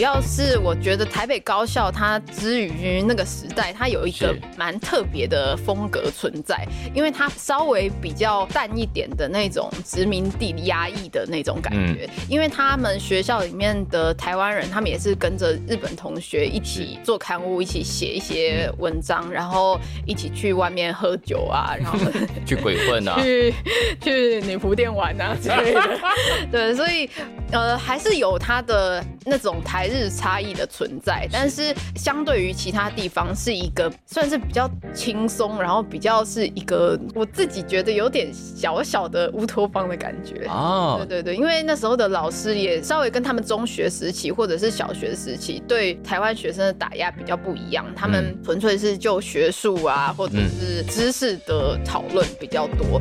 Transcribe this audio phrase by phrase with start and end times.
[0.00, 21.98] 要是我觉得台北高校它之于那个时代，它有一个蛮特别的风格存在，因为它稍微比较淡一点的那种殖民地压抑的那种感觉，嗯、因为他们学校里面的台湾人，他们也是跟着日本同学一起做刊物，一起写一些文章，然后一起去外面喝酒啊， 然后
[22.44, 23.54] 去鬼混啊， 去
[24.00, 25.80] 去女仆店玩啊之类的。
[26.50, 27.08] 对，所以
[27.50, 40.96] 呃，还是有他的那种台日差异的存在，但是相对于其他地方，是一个算是比较轻松，然后比较是一个我自己觉得有点小小的乌托邦的感觉哦。
[40.98, 53.00] 对对对，因为那时候的老师也稍微跟他们中学时期或者是小学时期对台湾学生的打压比较不一样，他们纯粹是就学术啊或者是知识的讨论比较多。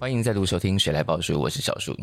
[0.00, 1.94] 欢迎再度收听《谁来报数》，我是小树。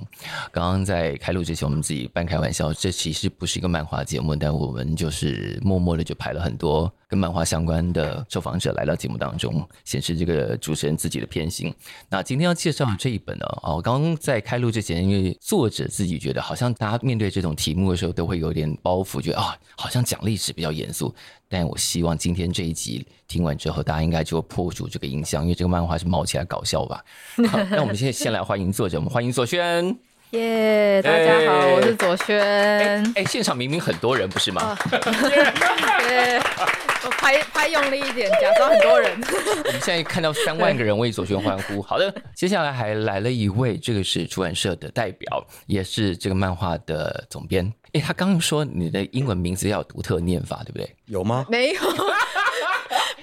[0.52, 11.74] 刚刚在开录之前，我们自己半开玩笑，这其实不是一个漫画节目，但我们就是默默的就排了很多跟漫画相关的受访者来到节目当中，显示这个主持人自己的偏心。
[12.10, 21.16] 那今天要介绍的这一本呢，哦，刚刚在开录之前，因为作者自己觉得，好像大家面对这种题目的时候，都会有点包袱，觉得啊，好像讲历史比较严肃。
[21.48, 27.02] 但我希望今天这一集听完之后，大家应该就会破除这个印象，因为这个漫画是冒起来搞笑吧。
[27.50, 29.98] 好，那我们现在先来欢迎作者，我们欢迎左轩。
[30.32, 32.38] 耶，yeah, 大家好，欸、我是左轩。
[32.38, 34.78] 哎、欸欸，现场明明很多人，不是吗？
[34.92, 36.42] 对，
[37.04, 39.12] 我拍拍用力一点，假装很多人。
[39.66, 41.82] 我们现在看到三万个人为左旋欢呼。
[41.82, 47.66] 好的，接下来还来了一位，这个是出版社的代表，也是这个漫画的总编。
[47.94, 50.96] 哎、欸，他刚刚说你的英文名字要有独特念法，对不对？
[51.06, 51.46] 有吗？
[51.50, 51.82] 没有。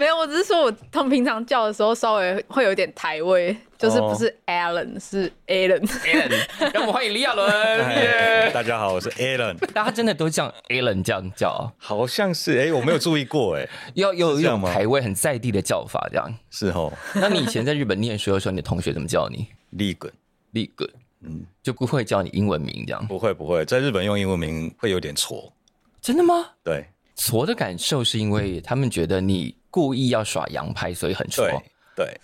[0.05, 5.03] 没有，我只是说我他们平常叫的时候稍微会有点台味，就是不是 Alan、oh.
[5.03, 5.81] 是 Alan。
[5.81, 7.49] Alan，让我们欢迎李亚伦。
[8.53, 9.57] 大家好，我是 Alan。
[9.73, 11.73] 大家真的都像 Alan 这样叫？
[11.79, 13.67] 好像是哎，我没有注意过哎，
[13.97, 16.35] 要有一种台味很在地的叫法这样。
[16.51, 16.93] 是哦。
[17.15, 19.47] 那你以前在日本念书的时候，你的同学怎么叫你？
[19.71, 20.13] 立滚，
[20.51, 20.87] 立滚，
[21.23, 23.07] 嗯，就不会叫你英文名这样？
[23.09, 25.51] 不会不会，在日本用英文名会有点挫。
[26.03, 26.51] 真的吗？
[26.63, 26.85] 对，
[27.17, 29.57] 挫的感受是因为他们觉得你。
[29.75, 31.45] 故意要耍洋派，所以很挫。
[31.97, 32.17] 对，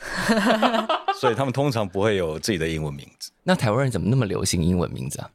[1.19, 3.33] 所以他们通常不会有自己的英文名字。
[3.43, 5.29] 那台湾人怎么那么流行英文名字啊？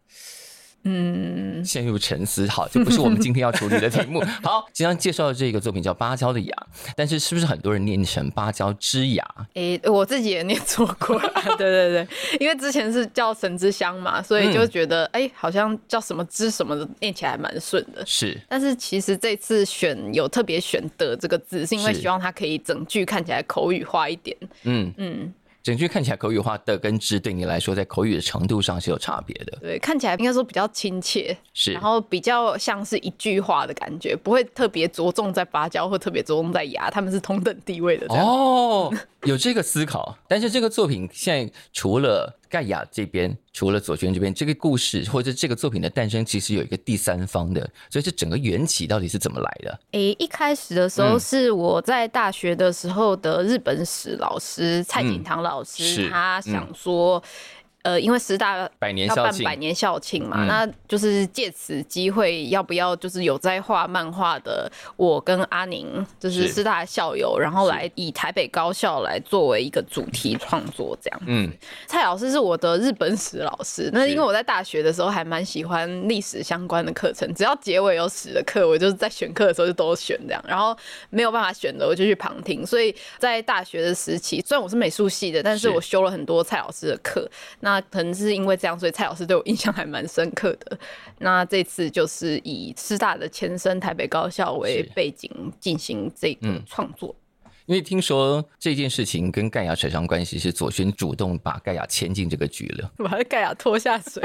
[0.85, 2.47] 嗯，陷入沉思。
[2.47, 4.23] 好，这不是我们今天要处理的题目。
[4.41, 6.55] 好，今天介绍的这个作品叫《芭蕉的芽》，
[6.95, 9.25] 但是是不是很多人念成芭蕉之芽？
[9.55, 11.31] 诶、欸，我自己也念错过 了。
[11.57, 12.07] 对对对，
[12.39, 18.05] 因为之前是叫神之乡嘛，所以就觉得哎、嗯欸，好像叫什么之什么的，念起来蛮顺的。
[18.05, 24.37] 是，但是其实这次选有特别选的这个字，是因为希望它可以整句看起来口语化一点。
[24.63, 25.15] 嗯嗯。
[25.23, 25.33] 嗯
[25.65, 29.57] 整句看起来口语化的跟之对你来说，在口语的程度上是有差别的。
[29.59, 38.05] 对，看起来应该说比较亲切，是，然后比较像是一句话的感觉，不会特别着重在芭蕉或特别着重在牙，他们是同等地位的。
[38.13, 38.93] 哦，
[39.23, 42.37] 有这个思考，但是这个作品现在除了。
[42.55, 49.79] 盖亚这边除了左旋这边，这个故事或者这个作品的诞生，其实有一个第三方的，所以这整个缘起到底是怎么来的？
[49.91, 57.17] 诶、欸，一开始的时候是我在大学的时候的日本史老师蔡景堂老师，嗯、他想说。
[57.17, 58.67] 嗯呃，因为师大要
[59.15, 71.21] 办百年校庆嘛，嗯、那就是借此机会，要不要就是有在画漫画的我跟阿宁，就是师大的校友，然后来以台北高校来作为一个主题创作这样。
[71.27, 71.51] 嗯，
[71.85, 80.75] 蔡老师是我的日本史老师，那因为我在大学的时候还蛮喜欢历史相关的课程，只要结尾有史的课，我就是在选课的时候就都选这样，然后
[81.11, 82.65] 没有办法选的我就去旁听。
[82.65, 87.29] 所以在大学的时期，虽然我是美术系的，但是我修了很多蔡老师的课，
[87.59, 87.74] 那。
[87.75, 90.77] 那可能是因为这样，所以蔡老师对我印象还蛮深刻的。
[91.19, 97.13] 那这次就是以师大的前身台北高校为背景进行这个创作。
[97.43, 104.23] 嗯，因为听说这件事情跟盖亚扯上关系，是左萱主动把盖亚牵进这个局了， 把盖亚拖下水。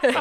[0.00, 0.12] 对，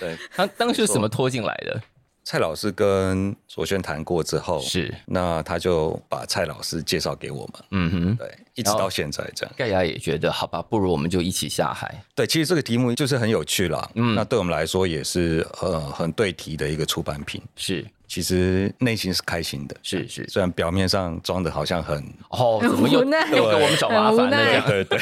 [0.00, 1.80] 对，他当时怎么拖进来的？
[2.24, 4.92] 蔡老师跟左轩谈过之后，是。
[5.06, 9.54] 那他就把蔡老师介绍给我们，嗯哼，对，一直到现在这样。
[9.56, 12.02] 盖亚也觉得，好吧，不如我们就一起下海。
[12.14, 17.40] 对，其实这个题目就是很有趣啦，嗯，那对我们来说也是呃很对题的一个出版品。
[17.54, 24.66] 是，其实内心是开心的，是是，虽然表面上装的好像很哦，怎么又又给我们找麻烦了这样？
[24.66, 24.98] 对 对，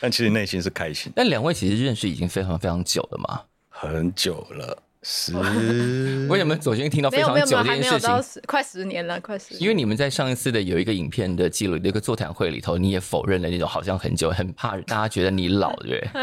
[0.00, 1.10] 但其实内心是开心。
[1.14, 3.40] 但两位其实认识已经非常非常久了嘛，
[3.70, 4.82] 很久了。
[5.02, 5.32] 十？
[6.28, 8.42] 为什么左军听到非常久的一件事情？
[8.46, 9.62] 快十年了，快十年。
[9.62, 16.18] 因为你们在上一次的有一个影片的记录的一个座谈会里头，你也否认了那种好像很久，很怕大家觉得你老，对不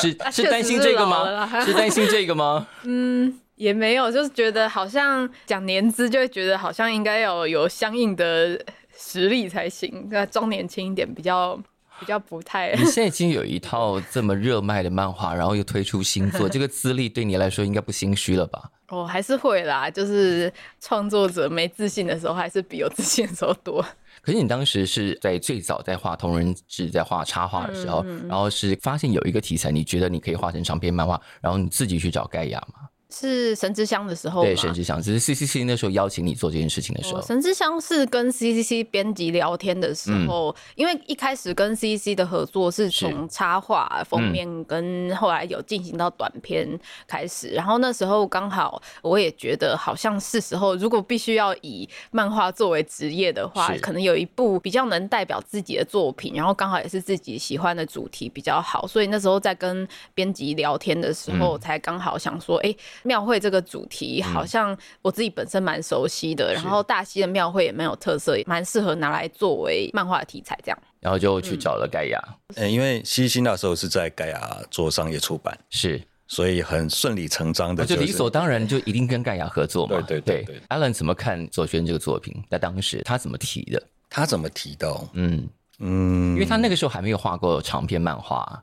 [0.00, 0.12] 对？
[0.32, 1.48] 是是担心这个吗？
[1.64, 2.66] 是担心这个吗？
[2.84, 8.58] 嗯，也没有，就是觉得好像讲年资，就会觉得好像应该要有相应的
[8.96, 11.60] 实力才行，那装年轻一点比较。
[12.00, 12.72] 比较不太。
[12.72, 18.70] 你现在已经有一套这么热卖的漫画，然后又推出新作，这个资历对你来说应该不心虚了吧？
[18.90, 23.80] 哦，还是会啦，就是创作者没自信的时候，还是比有自信的时候多。
[24.20, 32.89] 可是你当时是在最早在画同人志、在画插画的时候，然后是发现有一个题材，你觉得你可以画成长篇漫画，然后你自己去找盖亚吗？
[33.10, 37.20] 是神之乡的时候，对神之乡，只是 CCC 那时候邀请你做这件事情的时候。
[37.22, 46.68] 神之乡是跟 CCC 编辑聊天的时候，嗯、因为一开始跟 CCC 的合作是从插画封面，跟后来有进行到短片
[47.06, 62.76] 开始，嗯、然后那时候刚好我也觉得好像是时候，如果必须要以漫画作为职业的话，可能有一部比较能代表自己的作品，然后刚好也是自己喜欢的主题比较好，所以那时候在跟编辑聊天的时候，才刚好想说，哎、欸。
[63.02, 70.78] 庙会这个主题好像我自己本身蛮熟悉的，嗯、然后大溪的庙会也蛮有特色，也蛮适合拿来作为漫画题材这样。
[71.00, 72.22] 然后就去找了盖亚，
[72.56, 75.98] 嗯，欸、因为西西那时候是在盖亚做商业出版，是，
[76.28, 79.98] 所以很顺理成章的，就是，就理所当然就一定跟盖亚合作嘛。
[80.02, 80.60] 对对对对。
[80.68, 82.34] Allen 怎么看左萱这个作品？
[82.50, 83.82] 在当时他怎么提的？
[84.10, 85.08] 他怎么提的？
[85.14, 85.48] 嗯
[85.78, 88.62] 嗯，因为他那个时候还没有画过长篇漫画。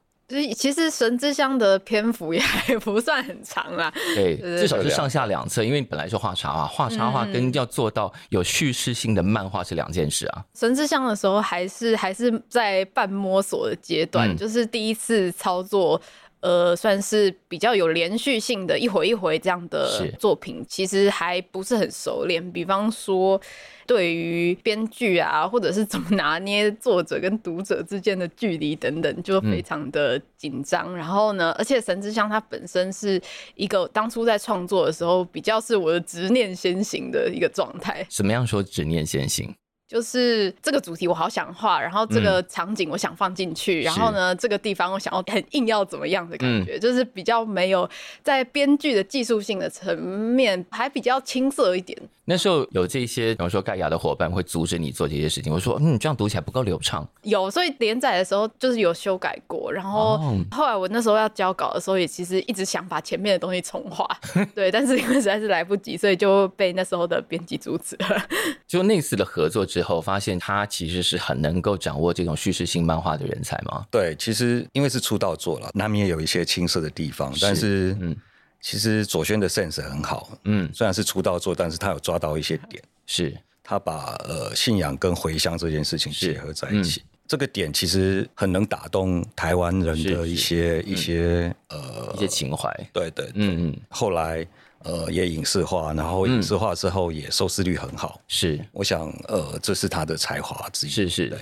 [0.55, 10.43] 其实神之乡的篇幅也还不算很长啦，对，至少是上下两册，因为本来就画插画，画插画跟要做到有叙事性的漫画是两件事啊。
[10.53, 16.01] 神之乡的时候还是还是在半摸索的阶段，嗯、就是第一次操作。
[16.39, 22.51] 呃，算是比较有连续性的，一回一回这样的作品，其实还不是很熟练。
[22.51, 23.41] 比方说，
[23.87, 30.93] 对于编剧啊，或者是怎么拿捏作者跟读者之间的距离等等，就非常的紧张。
[30.93, 33.19] 嗯、然后呢，而且神之乡它本身是
[33.55, 38.05] 一个当初在创作的时候，比较是我的执念先行的一个状态。
[38.09, 39.55] 什么样说执念先行？
[39.87, 47.89] 就是这个主题我好想画，然后这个场景我想放进去，嗯、然后呢，这个地方我想要很硬要怎么样的感觉，嗯、就是比较没有
[48.21, 51.97] 在编剧的技术性的层面，还比较青涩一点。
[52.29, 55.51] 那时候有这些，比如说盖亚的伙伴会阻止你做这些事情。
[55.51, 57.07] 我说，嗯，你这样读起来不够流畅。
[57.21, 59.71] 有，所以连载的时候就是有修改过。
[59.71, 60.19] 然后
[60.51, 64.05] 后来我那时候要交稿的时候，也其实一直想把前面的东西重画。
[64.53, 68.27] 对，但是因为实在是来不及，所以就被那时候的编辑阻止了。
[68.67, 73.85] 就那次的合作之后，发现他其实是很能够掌握这种叙事性漫画的人才吗？
[73.89, 78.13] 对，其实因为是出道作了，难免有一些青涩的地方，是但是嗯。
[78.61, 83.37] 其实左轩的 sense 很好，嗯，虽然是出道作，但是他有抓到一些点，是。
[83.69, 93.67] 他把呃信仰跟回乡这件事情结合在一起，嗯、这个点其实很能打动台湾人的一些一些呃一些情怀，对对，对，嗯。
[93.67, 94.47] 嗯，后来
[94.83, 101.39] 呃也影视化，然后影视化之后也收视率很好，是，我想呃这是他的才华之一，是是，对。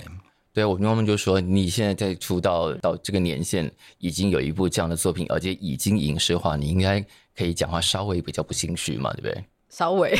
[0.56, 6.98] 对，我跟他们就说，你现在在出道到这个年限，已经有一部这样的作品，而且已经影视化，你应该
[7.36, 9.44] 可以讲话稍微比较不心虚嘛，对不对？
[9.68, 10.18] 稍微。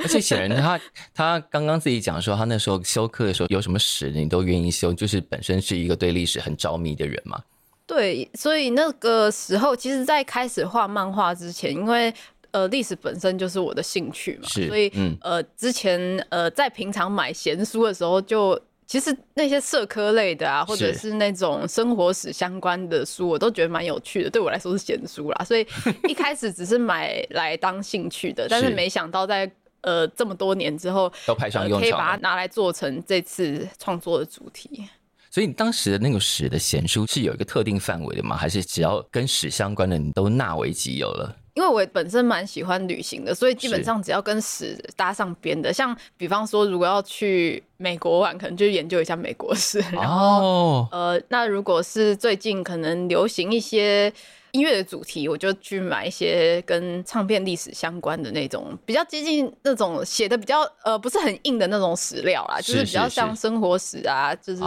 [0.00, 0.78] 而且显然他
[1.14, 7.42] 他刚刚自己讲说，他那时候修课的时候有什么史你都愿意修，就是本身是一个对历史很着迷的人嘛。
[7.86, 12.12] 对，所以那个时候，其实，在开始画漫画之前，因为
[12.50, 18.60] 呃历史本身就是我的兴趣嘛，所以嗯呃之前呃在平常买闲书的时候就。
[18.90, 24.28] 其实那些社科类的啊，或者是那种生活史相关的书，我都觉得蛮有趣的。
[24.28, 25.64] 对我来说是闲书啦，所以
[26.10, 29.48] 一开始只是买来当兴趣的，但是没想到在
[29.82, 34.84] 呃这么多年之后，都派上用场，可以把它拿来做成这次创作的主题。
[35.30, 38.36] 所以你当时的那个史的闲书是有一个特定范围的吗？
[38.36, 41.36] 还是只要跟史相关的你都纳为己有了？
[41.60, 49.78] 因为我本身蛮喜欢旅行的，所以基本上只要跟史搭上边的，像比方说如果要去美国玩，可能就研究一下美国史。
[49.92, 54.10] 然后、哦、呃，那如果是最近可能流行一些。
[54.52, 64.62] 音乐的主题，我就去买一些跟唱片历史相关的那种，比较接近那种写的比较呃不是很硬的那种史料啦，就是比较像生活史啊，就是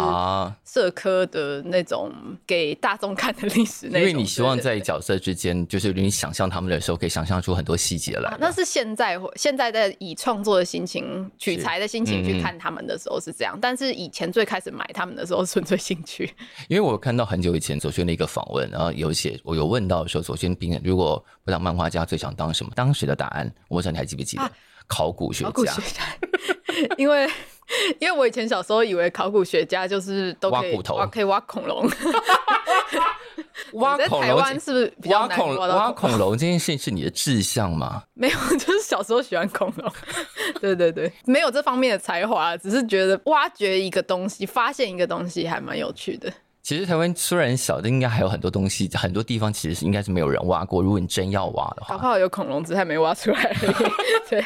[0.65, 2.09] 社科的那种
[2.47, 4.01] 给大众看的历史那种。
[4.01, 8.37] 因为你希望在角色之间，就是你想象他们的时候，可以想象出很多细节来、啊。
[8.39, 16.33] 那是现在现在在以创作的心情、取材的心情去看他们的时候是这样，但是以前最开始买他们的时候纯粹兴趣。
[16.69, 19.72] 因为我看到很久以前左萱的一个访问，然后有写我有。
[19.73, 22.71] 问到说，左先兵如果不当漫画家，最想当什么？
[22.75, 24.43] 当时的答案，我不知道你还记不记得？
[24.43, 24.51] 啊、
[24.87, 25.49] 考古学家。
[25.49, 26.03] 考古学家，
[26.97, 27.27] 因为
[27.99, 31.89] 因为我以前小时候以为考古学家就是都可以挖骨头，可以挖恐龙。
[33.73, 35.67] 挖恐龙是不是比较难挖恐龙？
[35.69, 38.03] 挖恐龙这件事是你的志向吗？
[38.13, 39.91] 没有，就是小时候喜欢恐龙。
[40.61, 46.31] 对对对，没有这方面的才华，只是觉得挖掘一个东西、发现一个东西还蛮有趣的。
[46.63, 50.81] 其实台湾虽然小，但应该还有很多东西，很多地方其实是应该是没有人挖过。
[50.81, 53.73] 如果你真要挖的话，搞不好有恐龙，只是还没挖出来而已。
[54.29, 54.45] 对，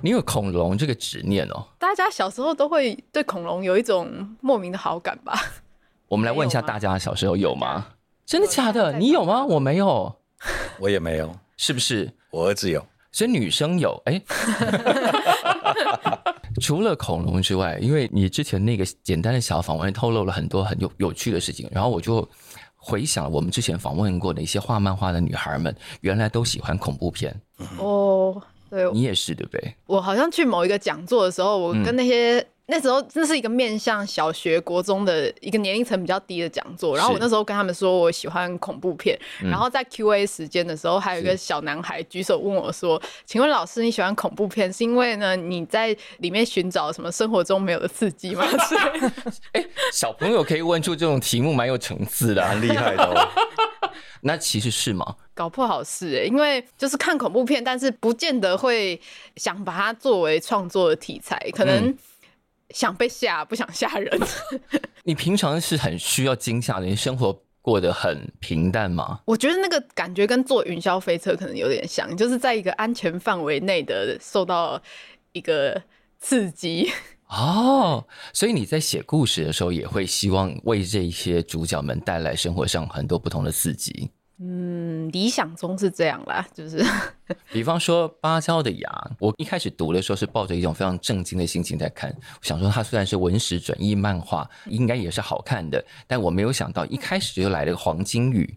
[0.00, 1.64] 你有恐龙这个执念哦。
[1.78, 5.40] 大家小时候都会对恐龙有一种莫名的好感吧？
[6.08, 7.86] 我们来问一下大家，小时候有吗？
[8.26, 8.92] 真的假的？
[8.98, 9.44] 你有吗？
[9.44, 10.16] 我没有，
[10.80, 12.12] 我也没有，是不是？
[12.32, 14.02] 我儿子有，所以女生有。
[14.06, 14.20] 哎，
[16.62, 22.26] 除了恐龙之外，因为你之前那个简单的小访问透露了很多很有有趣的事情，然后我就
[22.76, 27.34] 回想我们之前访问过的一些画漫画的女孩们，原来都喜欢恐怖片。
[27.78, 28.40] 哦，
[28.70, 29.74] 对，你也是对不对？
[29.86, 32.46] 我好像去某一个讲座的时候，我跟那些、嗯。
[32.66, 48.44] 那时候这是一个面向小学、国中的一个年龄层比较低的讲座，然后我那时候跟他们说我喜欢恐怖片，然后在 Q&A 时间的时候，还有一个小男孩举手问我说：“请问老师，你喜欢恐怖片是因为呢你在里面寻找什么生活中没有的刺激吗？”
[49.52, 53.28] 哎，小朋友可以问出这种题目，蛮有层次的，很厉害的哦。
[54.20, 55.16] 那其实是吗？
[55.34, 58.98] 搞不好是哎，因为就是看恐怖片，但是不见得会
[59.34, 61.98] 想把它作为创作的题材，可能、嗯。
[62.72, 64.20] 想被吓，不想吓人。
[65.04, 69.20] 你平常是很需要惊吓的，你生活过得很平淡吗？
[69.24, 74.80] 我觉得那个感觉跟坐云霄飞车可能有点像，就是在一个安全范围内的受到
[75.32, 75.80] 一个
[76.18, 76.90] 刺激。
[77.28, 84.10] 哦，所以你在写故事的时候，也会希望为这些主角们带来生活上很多不同的刺激。
[84.44, 86.84] 嗯，理想中是这样啦，就是。
[87.50, 98.54] 比方说芭蕉的芽，我一开始读的时候是抱着一种非常震惊的心情在看，我想说它虽然是文史转译漫画，应该也是好看的，但我没有想到一开始就来了个黄金雨，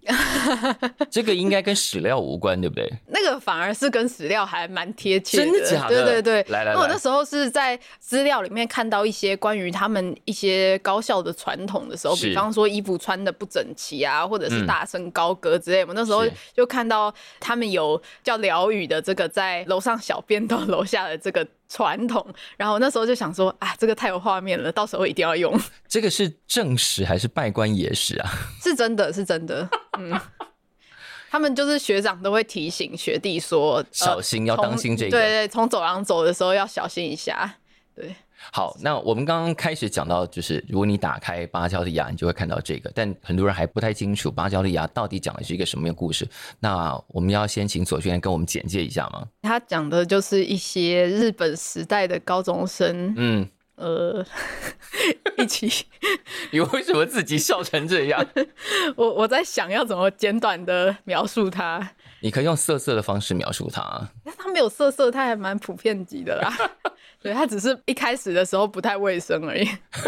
[1.09, 2.91] 这个应该跟史料无关，对不对？
[3.07, 6.03] 那个反而是跟史料还蛮贴切的，真的假的？
[6.03, 18.65] 对对对，来来我那时候是在资料里面看到一些关于他们一些高校的传统的时候，比方说衣服穿的不整齐啊，或者是大声高歌之类，我、嗯、那时候就看到他们有叫疗。
[18.65, 22.25] 愈的这个在楼上小便到楼下的这个传统，
[22.57, 25.55] 然后那时候就想说啊，这个太有画面了，到时候一定要用。
[25.87, 28.29] 这个是正史还是拜官野史啊？
[28.61, 29.69] 是真的，是真的。
[29.99, 30.19] 嗯，
[31.29, 35.11] 他们就是学长都会提醒学弟说，小心、呃、要当心这个。
[35.11, 37.57] 对对，从走廊走的时候要小心一下。
[37.95, 38.15] 对。
[38.51, 46.27] 好，那我们刚刚开始讲到，就是如果你打开芭蕉的牙，你就会看到这个，但很多人还不太清楚芭蕉的牙到底讲的是一个什么样的故事。
[46.59, 49.27] 那我们要先请左轩跟我们简介一下吗？
[49.41, 54.25] 他讲的就是一些日本时代的高中生，嗯，呃，
[55.37, 55.85] 一起。
[56.51, 58.25] 你为什么自己笑成这样？
[58.95, 61.91] 我我在想要怎么简短的描述他。
[62.21, 64.09] 你可以用色色的方式描述他。
[64.37, 66.51] 他没有色色，他还蛮普遍级的啦。
[67.25, 69.67] 对，他只是一开始的时候不太卫生而已，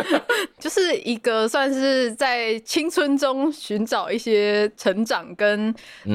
[0.61, 5.73] 就是一个算是在青春中寻找一些成长跟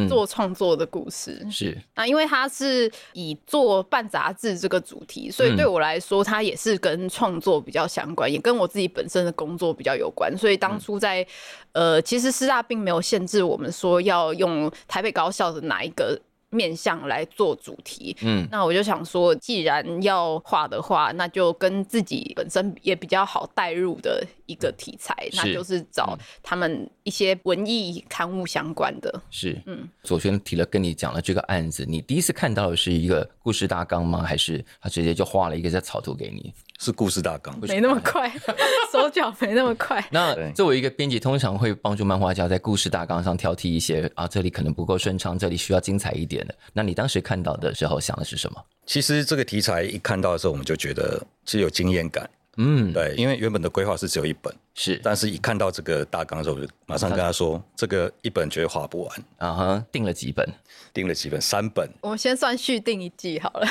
[0.09, 1.41] 做创作的故事。
[1.43, 10.33] 嗯、是，那因为他是以做办杂志这个主题，所以对我来说，他也是跟创作比较相关，也跟我自己本身的工作比较有关。
[10.39, 11.27] 所以当初在
[11.73, 16.17] 呃，其实师大并没有限制我们说要用台北高校的哪一个。
[16.53, 29.23] 面向来做主题，嗯，那我就想说，既然要画的话，那就跟自己本身也比较好带入的一个题材，那就是找他们一些文艺刊物相关的。
[29.31, 34.23] 是，嗯，左旋提了跟你讲了这个案子，你第一次看到的是一个故事大纲吗？
[34.23, 36.53] 还是他直接就画了一个在草图给你？
[36.79, 38.29] 是故事大纲，没那么快，
[38.91, 40.05] 手脚没那么快。
[40.11, 46.55] 那作为一个编辑，通常会帮助漫画家在故事大纲上挑剔一些啊，这里可能不够顺畅，这里需要精彩一点的。
[46.73, 48.65] 那你当时看到的时候想的是什么？
[48.87, 52.29] 其实这个题材一看到的时候，我们就觉得其实有经验感。
[52.59, 59.25] 嗯，对，因为原本的规划是只有一本，是，但是一看到这个大纲的时候，就马上跟他说，这个一本绝对画不完。
[59.39, 60.47] 啊哈，订了几本，
[60.93, 63.67] 订了几本，三本，我们先算续订一季好了，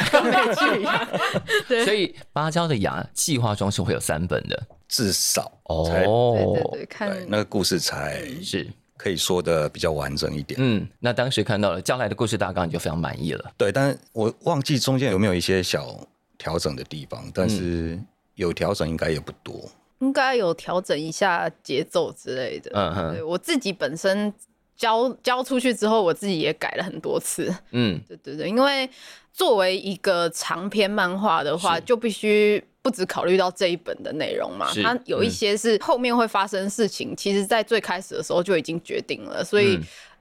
[1.86, 8.68] 所以芭蕉的芽计划中是会有三本的，至少哦，对对对，看那个故事才是
[9.02, 10.60] 可以说的比较完整一点。
[10.62, 13.52] 嗯，那当时看到了将来的故事大纲，你就非常满意了。
[13.58, 15.98] 对，但我忘记中间有没有一些小
[16.38, 18.00] 调整的地方，但是。
[18.36, 22.72] 有调整应该也不多，应该有调整一下节奏之类的。
[22.74, 24.34] 嗯哼，我自己本身
[24.76, 27.54] 交交出去之后，我自己也改了很多次。
[27.72, 28.90] 嗯，对对对，因为
[29.32, 34.72] 作为一个长篇漫画的话，就必须不只考虑到这一本的内容嘛。
[34.82, 39.80] 它有一些是后面会发生事情，其实在最开始的时候就已经决定了，所以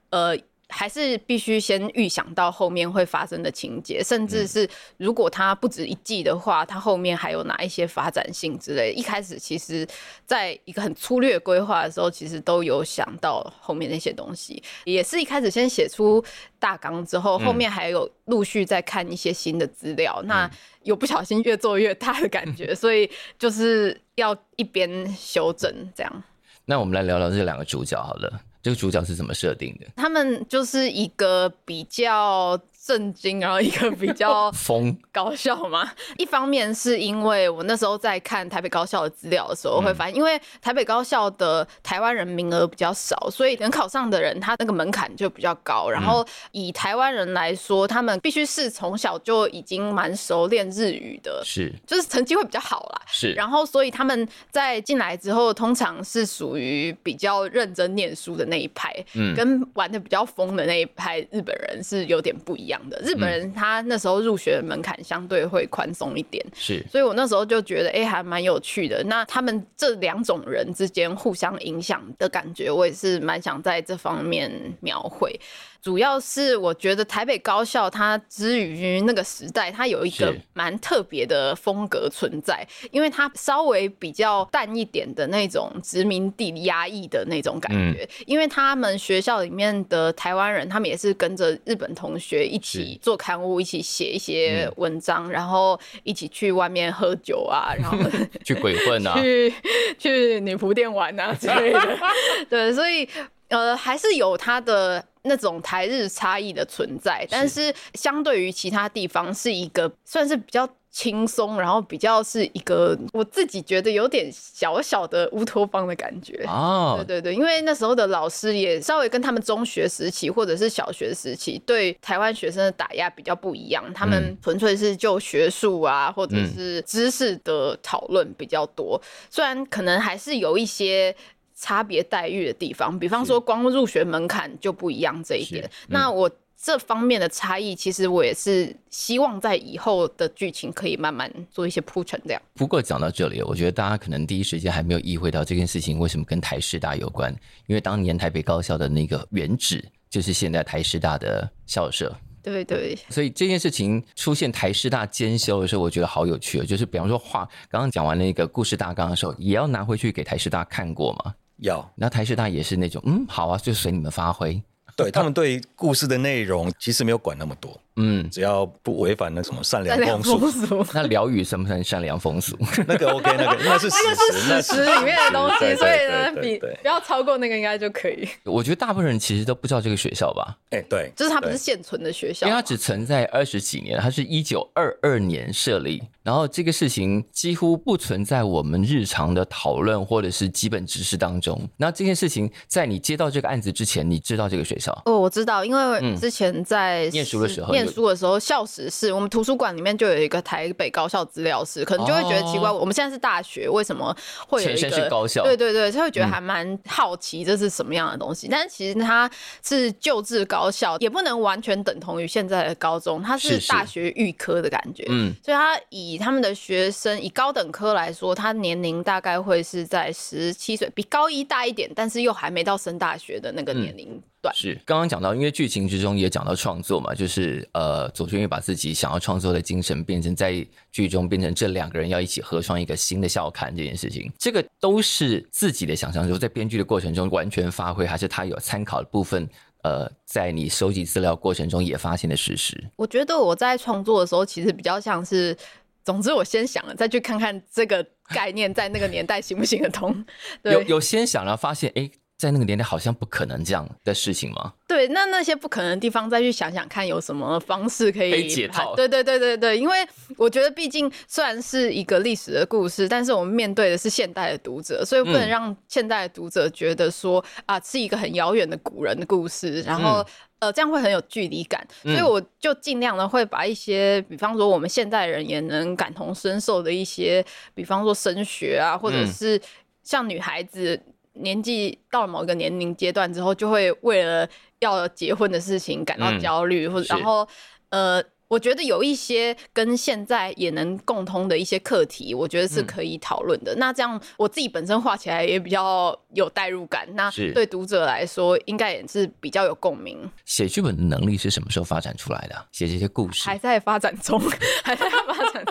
[0.09, 0.37] 呃。
[0.71, 8.93] 还是必须先预想到后面会发生的情节，甚至是如果它不止一季的话，它后面还有哪一些发展性之类。
[8.93, 9.85] 一开始其实
[10.25, 16.23] 在一个很粗略规划的时候，其实都有想到后面那些东西，也是一开始先写出
[16.57, 20.49] 大纲之后，后面还有陆续在看一些新的资料，那
[20.83, 26.23] 有不小心越做越大的感觉， 所以就是要一边修正这样。
[26.65, 28.41] 那我们来聊聊这两个主角好了。
[28.61, 29.87] 这个主角是怎么设定的？
[29.95, 32.59] 他们就是一个比较。
[32.83, 35.91] 震惊，然后一个比较 疯搞笑嘛。
[36.17, 45.89] 一方面是因为我那时候在看台北高校的资料的时候，会发现，因为台北高校的台湾人名额比较少，所以能考上的人，他那个门槛就比较高。
[45.89, 53.01] 然后以台湾人来说，他们必须是从小就已经蛮熟练日语的，是，就是成绩会比较好啦。
[53.05, 62.70] 是，然后所以他们在进来之后，通常是属于比较认真念书的那一派，嗯，跟玩的比较疯的那一派日本人是有点不一样。
[62.89, 69.03] 的日本人，他那时候入学的门槛相对会宽松一点，是，所以我那时候就觉得，哎、欸，还蛮有趣的。
[69.05, 75.39] 那他们这两种人之间互相影响的感觉，我也是蛮想在这方面描绘。
[75.81, 88.07] 主要是我觉得台北高校它之于那个时代，它有一个蛮特别的风格存在，因为它稍微比较淡一点的那种殖民地压抑的那种感觉。
[88.27, 97.97] 因为他们学校里面的台湾人，他们也是跟着日本同学一起做刊物，一起写一些文章，然后一起去外面喝酒啊，然后
[98.45, 99.51] 去鬼混啊， 去
[99.97, 101.97] 去女仆店玩啊之类的。
[102.47, 103.07] 对，所以
[103.51, 105.05] 呃，还是有它的。
[105.23, 116.95] 那种台日差异的存在，但是相对于其他地方，是一个算是比较轻松，然后比较是一个我自己觉得有点小小的乌托邦的感觉哦。
[117.05, 131.15] 对对对，因为那时候的老师也稍微跟他们中学时期或者是小学时期对台湾学生的打压比较不一样，他们纯粹是就学术啊或者是知识的讨论比较多，虽然可能还是有一些。
[131.61, 135.63] 差别待遇的地方，比方说光入学门槛就不一样这一点。
[135.63, 136.27] 嗯、那我
[136.59, 142.19] 这方面的差异，其实我也是希望在以后的剧情可以慢慢做一些铺陈。
[142.25, 142.41] 这样。
[142.55, 147.31] 不过讲到这里，我觉得大家可能第一时间还没有意会到这件事情为什么跟台师大有关，
[147.67, 152.11] 因为当年台北高校的那个原址就是现在台师大的校舍。
[152.41, 152.97] 对对。
[153.09, 156.65] 所以这件事情出现台师大兼修的时候，我觉得好有趣。
[156.65, 161.35] 就是比方说画，刚刚讲完那个故事大纲的时候，也要拿回去给台师大看过嘛。
[161.61, 164.61] 要，那台师大也是那种，嗯，好啊，就随你们发挥。
[164.97, 167.79] 对，他们对故事的内容其实没有管那么多。
[167.97, 172.57] 嗯，只要不违反那什么善良风俗，那疗愈算不算善良风俗？
[172.87, 178.27] 那个 OK，那个那是 史实，那是史实里面的东西，所以呢，比不要超过那个应该就可以。
[178.45, 180.57] 我觉得大部分人其实都不知道这个学校吧？
[180.69, 191.61] 哎，对，就是它不是现存的学校，因为它只存在二十几年，它是一九二二年设立，然后这个事情几乎不存在我们日常的讨论或者是基本知识当中。
[191.75, 194.97] 那这件事情在你接到这个案子之前，你知道这个学校？
[195.05, 197.73] 哦，我知道，因为之前在念书的时候。
[197.83, 204.15] 念书的时候，校史是，我们图书馆里面就有一个台北高校资料室，可能就会觉得奇怪，我们现在是大学，为什么
[204.47, 205.09] 会有一个？
[205.09, 205.43] 高校。
[205.43, 208.47] 对对对，就会觉得还蛮好奇这是什么样的东西。
[208.49, 209.29] 但是其实它
[209.63, 215.05] 是旧制高校，也不能完全等同于现在的高中，它是大学预科的感觉。
[215.09, 224.21] 嗯，所以它以他们的学生以高等科来说，他年龄大概会是在十七岁，比高一大一点，但是又还没到升大学的那个年龄。
[224.53, 239.47] 是，刚刚讲到，因为剧情之中也讲到创作嘛，就是呃，左宣也把自己想要创作的精神变成在剧中变成这两个人要一起合创一个新的校刊这件事情，这个都是自己的想象，就在编剧的过程中完全发挥，还是他有参考的部分？
[239.83, 242.83] 呃，在你收集资料过程中也发现的事实。
[242.95, 245.57] 我觉得我在创作的时候，其实比较像是，
[246.03, 250.23] 总之我先想了，再去看看这个概念在那个年代行不行得通。
[250.61, 252.01] 对，有有先想了，发现哎。
[252.03, 254.73] 诶在那个年代，好像不可能这样的事情吗？
[254.87, 258.95] 对，那那些不可能的地方，再去想想看，有什么方式可以，解套？
[258.95, 259.95] 对对对对对，因为
[260.37, 270.25] 我觉得，毕竟虽然是一个历史的故事，但是我们面对的是现代的读者，所以不能让现代的读者觉得说、嗯、啊，是一个很遥远的古人的故事，然后、嗯、
[270.61, 271.87] 呃，这样会很有距离感。
[272.01, 279.61] 所以我就尽量的会把一些，比方说我们现代人也能感同身受的一些，比方说升学啊，或者是
[280.01, 280.99] 像女孩子。
[281.33, 284.47] 年纪到了某一个年龄阶段之后，就会为了
[284.79, 287.47] 要结婚的事情感到焦虑，嗯、或者然后
[287.89, 288.23] 呃。
[288.51, 293.73] 我觉得有一些跟现在也能共通的一些课题，我觉得是可以讨论的。
[293.73, 300.29] 嗯、那这样我自己本身画起来也比较有代入感，那对读者来说应该也是比较有共鸣。
[300.43, 302.65] 写剧本的能力是什么时候发展出来的？
[302.73, 304.37] 写这些故事还在发展中，
[304.83, 305.70] 还在发展中。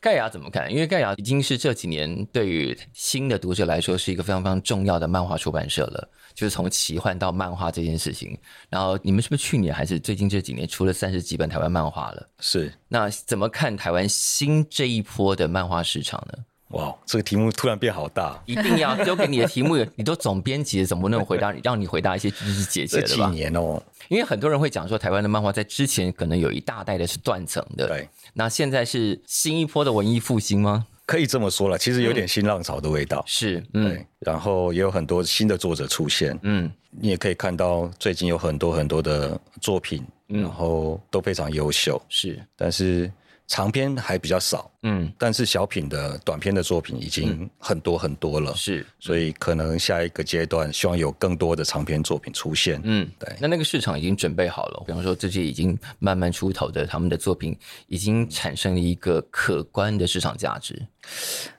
[0.00, 0.72] 盖亚怎么看？
[0.72, 8.36] 因为盖亚已经是这几年对于新的读者来说是一个非常非常重要的漫画出版社了，就是从奇幻到漫画这件事情。
[8.70, 12.28] 然后你们是不是去年还是最近这几年出了三十几本台湾漫画了？
[12.40, 12.72] 是。
[12.88, 16.38] 那怎么看台湾新这一波的漫画市场呢？
[16.70, 21.60] 哇，这个题目突然变好大，一定要丢给你的题目，你都总编辑，怎么能回答你？
[21.64, 23.28] 让你回答一些枝枝节节的吧？
[23.28, 28.08] 几年哦，因为很多人会讲说，台湾的漫画在之前可能有一大代的是断层的，对。
[28.34, 30.86] 那现在是新一波的文艺复兴吗？
[31.06, 33.88] 可以这么说了，其实有点新浪潮的味道，嗯、是，嗯。
[33.88, 43.10] 对，然后也有很多新的作者出现，嗯，你也可以看到最近有很多很多的作品，嗯、然后都非常优秀，是，但是。
[43.52, 53.36] 长篇还比较少，嗯，但是小品的短篇的作品已经很多很多了，是，所以可能下一个阶段希望有更多的长篇作品出现，嗯，对。
[53.40, 57.56] 那那个市场已经准备好了，比方说这些已经慢慢出头的他们的作品，
[57.88, 60.80] 已经产生了一个可观的市场价值。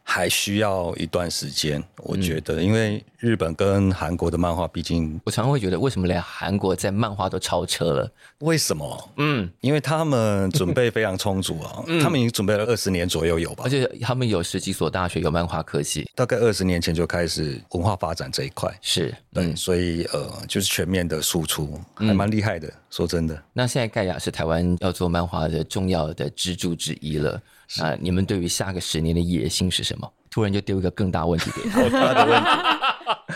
[0.03, 8.11] 还需要一段时间，我觉得，因为日本跟韩国的漫画，毕竟我常常会觉得，为什么连韩国在漫画都超车了？
[8.39, 9.11] 为什么？
[9.17, 13.65] 嗯，因为他们准备非常充足啊，他们已经准备了二十年左右有吧？
[13.65, 22.71] 而且他们有十几所大学有漫画科系，大概二十年前就开始文化发展这一块，是对，所以呃，就是全面的输出，还蛮厉害的。
[22.89, 27.41] 说真的，那现在盖亚是台湾要做漫画的重要的支柱之一了。
[27.81, 30.11] 啊，你们对于下个十年的野心是什么？
[30.29, 31.81] 突然就丢一个更大问题给他。
[31.87, 33.35] 他的问题，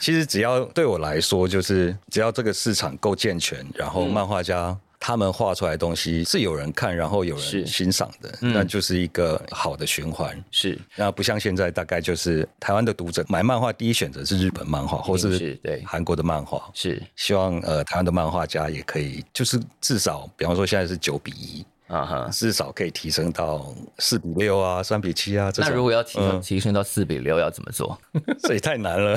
[0.00, 10.40] 其实只要对我来说，就是只要这个市场够健全，然后漫画家他们画出来的东西是有人看，然后有人欣赏的，那就是一个好的循环。
[10.52, 16.70] 是，那不像现在，大概就是台湾的读者买漫画第一选择是日本漫画，或是对韩国的漫画。
[16.72, 21.66] 是，希望呃台湾的漫画家也可以，就是至少，比方说现在是九比一。
[21.92, 23.66] 啊哈，至少可以提升到
[23.98, 25.52] 四比六啊，三比七啊。
[25.58, 27.98] 那如果要提升提升到四比六，要怎么做？
[28.42, 29.14] 这也太难了。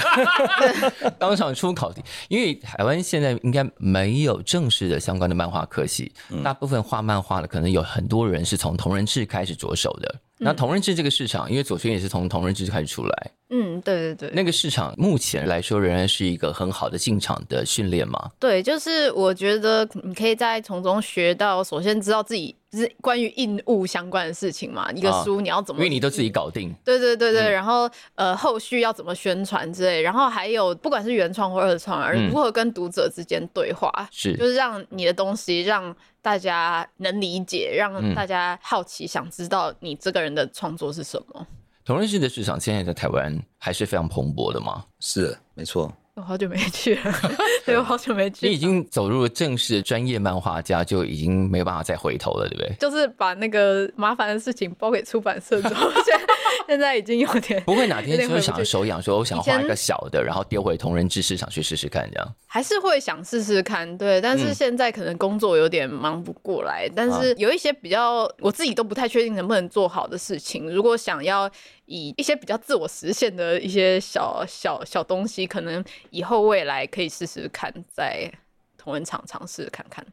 [1.17, 6.11] 当场出考题，因为台湾现在应该没有正式的相关的漫画科系，
[6.43, 10.15] 大部分画漫画的可能有很多人是从同人志开始着手的。
[10.37, 13.31] 那同人志这个市场，因为左轩也是从同人志开始出来。
[13.49, 18.31] 嗯，对对对，那个市场目前来说仍然是一个很好的进场的训练嘛。
[18.39, 24.91] 对，就是我觉得你可以在从中学到，首先知道自己是关于印物相关的事情嘛。
[24.91, 26.73] 一个书你要怎么，因为你都自己搞定。
[26.83, 35.95] 对对对对，嗯、然后呃后续要怎么宣传之类，然后还有不管是原创或二创，而如何跟读者之间对话，是、嗯、就是让你的东西让
[36.25, 41.45] 大家能理解，让大家好奇，想知道你这个人的创作是什么。
[41.85, 44.83] 同人志的市场现在在台湾还是非常蓬勃的吗？
[44.99, 45.93] 是，没错。
[46.15, 47.13] 我好久没去了，
[47.63, 48.47] 对，我好久没去。
[48.47, 52.75] 你已经走入了正式的专业漫画家，就已经没有办法再回头了，对不对？
[52.79, 56.25] 就是把那个麻烦的事情包给出版社之后， 现在
[56.67, 64.21] 现在已经有点不会哪天就是想手痒，说我想画一个小的，然后丢回同人志市场去试试看，这样还是会想试试看，对。
[64.21, 71.51] 但是现在可能工作有点忙不过来，但是有一些比较我自己都不太确定能不能做好的事情，如果想要。
[71.87, 78.27] 以一些比较自我实现的一些小小小东西，可能以后未来可以试试看，在
[78.75, 80.03] 同人场尝试看看。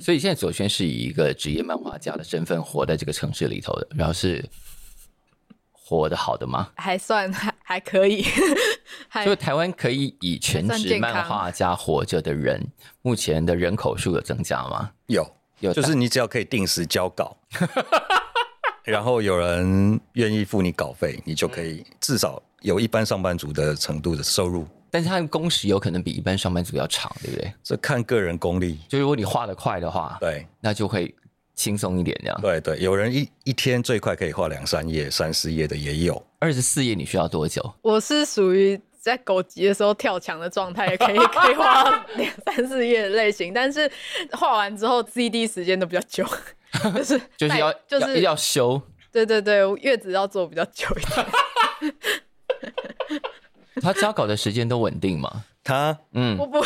[0.00, 4.44] 所以现在左轩是以一个职业漫画家的身份活在这个城市里头的，然后是
[5.84, 6.70] 活得好的吗？
[6.76, 8.24] 还算还 还可以。
[9.22, 12.66] 所以台湾可以以全职漫画家活着的人，
[13.02, 14.90] 目前的人口数有增加吗？
[15.06, 15.26] 有
[15.60, 17.36] 有，就是你只要可以定时交稿。
[18.84, 24.66] 然后有人愿意付你稿费，你就可以至少有一般上班族的程度的收入。
[24.90, 27.52] 但是他的工时有可能比一般上班族要长，对不对？
[27.62, 28.78] 这看个人功力。
[28.88, 31.14] 就如果你画的快的话，对，那就会
[31.54, 32.40] 轻松一点这样。
[32.40, 36.22] 对对，有人一一天最快可以画两三页、三四页的也有。
[36.38, 37.74] 二十四页你需要多久？
[37.82, 41.84] 我是属于在狗急的时候跳墙的状态，可以 可以画
[42.16, 43.90] 两三四页的类型，但是
[44.32, 46.26] 画完之后 CD 时间都比较久。
[46.92, 51.26] 就是就是要就是要修，对对对，月子要做比较久一点。
[53.80, 55.44] 他交稿的时间都稳定吗？
[55.62, 56.64] 他嗯，我不，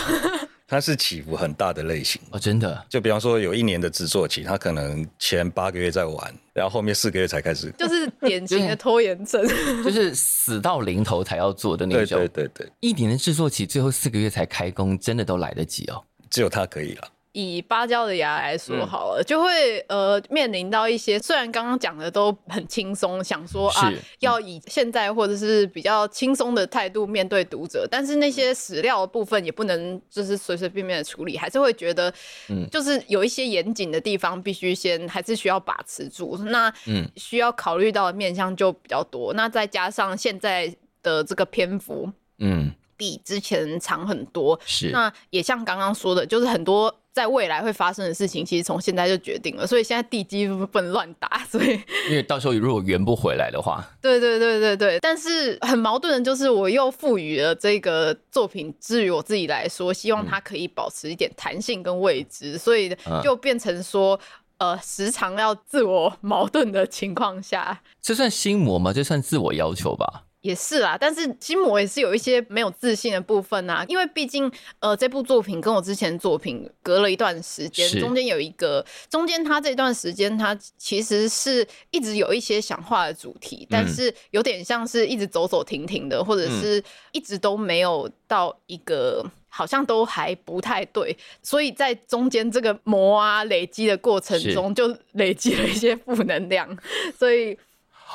[0.70, 2.84] 它是起伏很大的类型哦，真的。
[2.90, 9.42] 就比方说，有一年的制作期，它可能前八个月在玩，然后后面四个月才开始，就是典型的拖延症，
[9.82, 12.18] 就是死到临头才要做的那种。
[12.18, 16.04] 对对对对，一年的制作期，最后四个月才开工，真的都来得及哦。
[16.28, 17.08] 只有他可以了。
[17.32, 32.12] 以芭蕉的芽来说好了，嗯、就会呃面临到一些，虽然刚刚讲的都很轻松，想说啊要以现在或者是比较轻松的态度面对读者，但是那些史料的部分也不能就是随随便便的处理，还是会觉得，
[32.48, 37.08] 嗯，就是有一些严谨的地方必须先还是需要把持住，那嗯。
[37.16, 42.72] 需要考虑到的面向就比较多，那再加上现在的这个篇幅，嗯。
[42.98, 44.90] 比之前长很多，是。
[44.90, 51.80] 那也像刚刚说的，就是很多在未来会发生的事情，其实从现在就决定了，所以现在地基不能乱打，所以
[52.10, 64.18] 因为到时候如果圆不回来的话，对对对对对，但是很矛盾的就是我又赋予了这个作品，至于我自己来说，希望它可以保持一点弹性跟未知，嗯、所以就变成说，
[64.58, 68.92] 呃，时常要自我矛盾的情况下，这算心魔吗？
[68.92, 70.24] 这算自我要求吧？
[70.40, 96.78] 也是啦，但是心魔也是有一些没有自信的部分啊，因为毕竟呃这部作品跟我之前作品隔了一段时间，中间有一个中间他这段时间他其实是一直有一些想画的主题，但是有点像是一直走走停停的，或者是一直都没有到一个好像都还不太对，所以在中间这个磨啊累积的过程中，就累积了一些负能量，
[97.18, 97.58] 所以。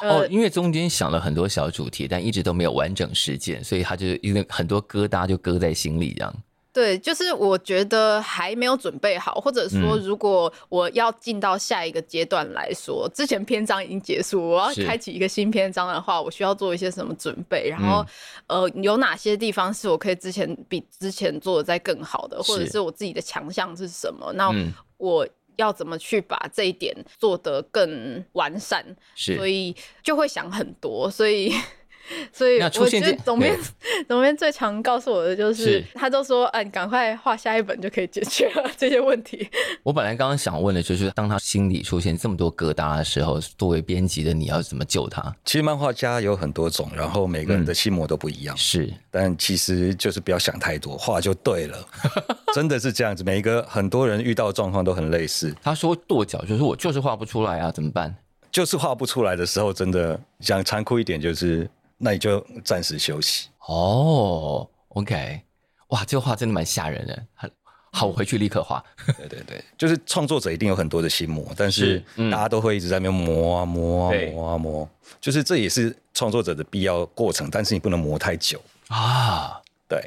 [0.02, 6.34] 哦，因为中间想了很多小主题，但一直都没有完整实践，所以他就因为很多疙瘩就搁在心里，这样。
[6.74, 17.70] 对，就是我觉得还没有准备好，或者说如果我要进到下一个阶段来说，嗯、之前篇章已经结束，我要开启一个新篇章的话，我需要做一些什么准备？
[17.70, 18.04] 然后，
[18.48, 24.34] 嗯、呃，有哪些地方是我可以之前比之前做的再更好的，或者是我自己的强项是什么？
[24.34, 24.52] 那
[24.98, 25.28] 我。
[25.58, 28.86] 要怎么去把这一点做得更完善？
[29.16, 31.54] 是，所以就会想很多，所以。
[32.32, 33.58] 所以我觉得总编
[34.08, 39.48] 总编最常告诉我的就是，是他都说：“哎、啊，你赶快画下一本就可以解决了这些问题。
[39.84, 45.34] ”我本来刚刚想问的就是，当他心里出现这么多疙瘩的时候，作为编辑的你要怎么救他？
[45.46, 48.54] 其实漫画家有很多种，然后每个人的心魔都不一样。
[48.54, 51.78] 嗯、是， 但其实就是不要想太多，画就对了。
[52.54, 55.56] 真的是这样子，每一个很多人遇到的状况都很类似。
[55.64, 58.14] 他说跺脚，就是我就是画不出来啊，怎么办？
[58.52, 61.70] 就是画不出来的时候，真的想残酷一点，就是。
[62.04, 64.68] 那你就暂时休息哦。
[64.90, 65.42] Oh, OK，
[65.88, 67.26] 哇，这个画真的蛮吓人的。
[67.34, 67.50] 很
[67.94, 68.84] 好，我回去立刻画。
[69.18, 74.90] 对对对，就是创作者一定有很多的心魔，但是大家都会一直在那边磨啊磨啊磨啊磨，
[75.22, 79.62] 就是这也是创作者的必要过程，但是你不能磨太久啊。
[79.88, 80.04] 对。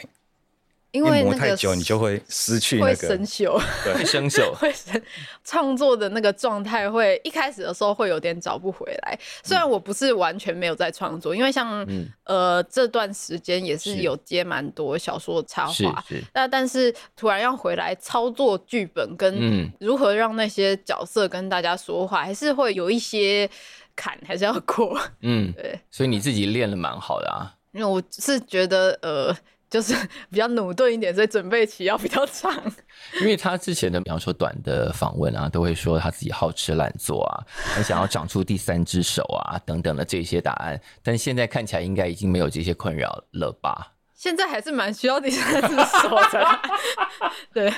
[0.96, 5.00] 因为磨太久，你就会失去那个生锈， 对， 生锈会生
[5.44, 9.18] 创作的那个状态会一开始的时候会有点找不回来。
[9.44, 23.48] 虽然我不是完全没有在创作，因为像、嗯、呃这段时间也是有接蛮多小说插画，那但是突然要回来操作剧本跟如何让那些角色跟大家说话，还是会有一些
[23.94, 24.98] 坎还是要过。
[25.20, 27.52] 嗯， 对，所以你自己练的蛮好的啊。
[27.72, 29.36] 因为我是觉得呃。
[29.68, 29.94] 就是
[30.30, 32.52] 比较努顿一点，所以准备期要比较长。
[33.20, 40.80] 因为他之前的，比方说短的访问啊，都会说他自己好吃懒做啊，很想要长出第三只手啊，等等的这些答案。
[41.02, 43.92] 但现在看起来应该已经没有这些困扰了吧？
[44.14, 46.60] 现在还是蛮需要第三只手的。
[47.52, 47.70] 对，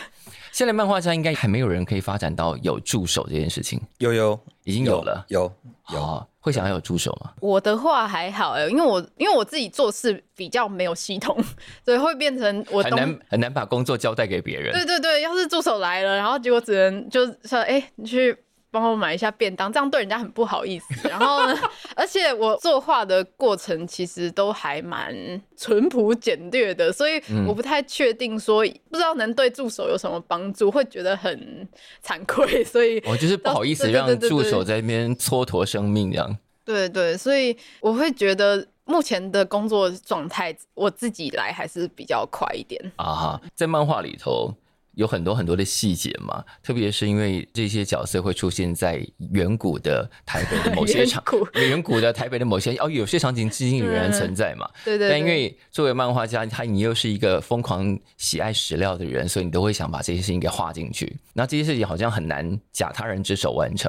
[0.58, 3.80] 现在漫画家应该还没有人可以发展到有助手这件事情。
[3.98, 5.52] 有有，已经有了，有有。
[5.92, 7.30] 有有会想要有助手吗？
[7.38, 11.38] 我的话还好哎，因为我因为我自己做事比较没有系统，
[11.86, 14.72] 所以会变成我很难很难把工作交代给别人。
[14.72, 18.36] 对对对，要是助手来了，然后结果只能就说哎、欸，你去。
[18.70, 20.86] 帮我买一下便当，这样对人家很不好意思。
[21.08, 21.58] 然后呢，
[21.96, 25.14] 而且我作画的过程其实都还蛮
[25.56, 31.66] 淳朴简略的，所以我不太确定说，不知道能对助手有什么帮助，会觉得很
[32.04, 32.62] 惭愧。
[32.64, 36.36] 所以我就是不好意思让助手在那边蹉跎生命这样。
[36.64, 44.54] 对对，所以我会觉得目前的工作状态，我自己来还是比较快一点啊哈，在漫画里头。
[44.98, 51.22] 有很多很多的细节嘛，特别是因为这些角色会出现在远古的台北的某些场，
[51.54, 54.68] 远古的台北的某些哦，有些场景至今仍然存在嘛。
[54.84, 55.08] 对对。
[55.08, 61.16] 但因为作为漫画家，他你又是一个疯狂喜爱史料的人，所以你都会想把这些事情给画进去。
[61.32, 63.88] 那这些事情好像很难假他人之手完成。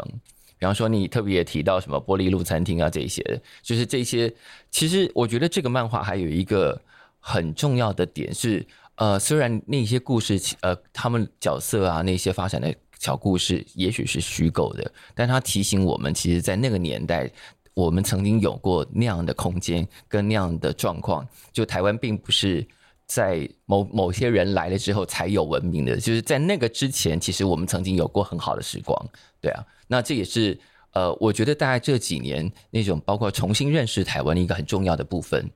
[0.59, 4.31] 比方说，你特别也提到什么玻璃路餐厅啊，这些就是这些。
[4.69, 6.79] 其实我觉得这个漫画还有一个
[7.19, 8.63] 很重要的点是。
[8.99, 17.31] 呃，虽然那些故事，呃，他们角色啊，那些发展的小故事，也许是虚构的，但他提醒我们，其实，在那个年代，
[17.73, 21.25] 我们曾经有过那样的空间跟那样的状况。
[21.53, 22.67] 就台湾并不是
[23.07, 29.09] 在某某些人来了之后才有文明的，就是在那个之前，其实我们曾经有过很好的时光。
[29.39, 30.59] 对啊，那这也是。
[30.93, 35.47] 呃，我觉得大概这几年那种包括重新认识台湾的一个很重要的部分，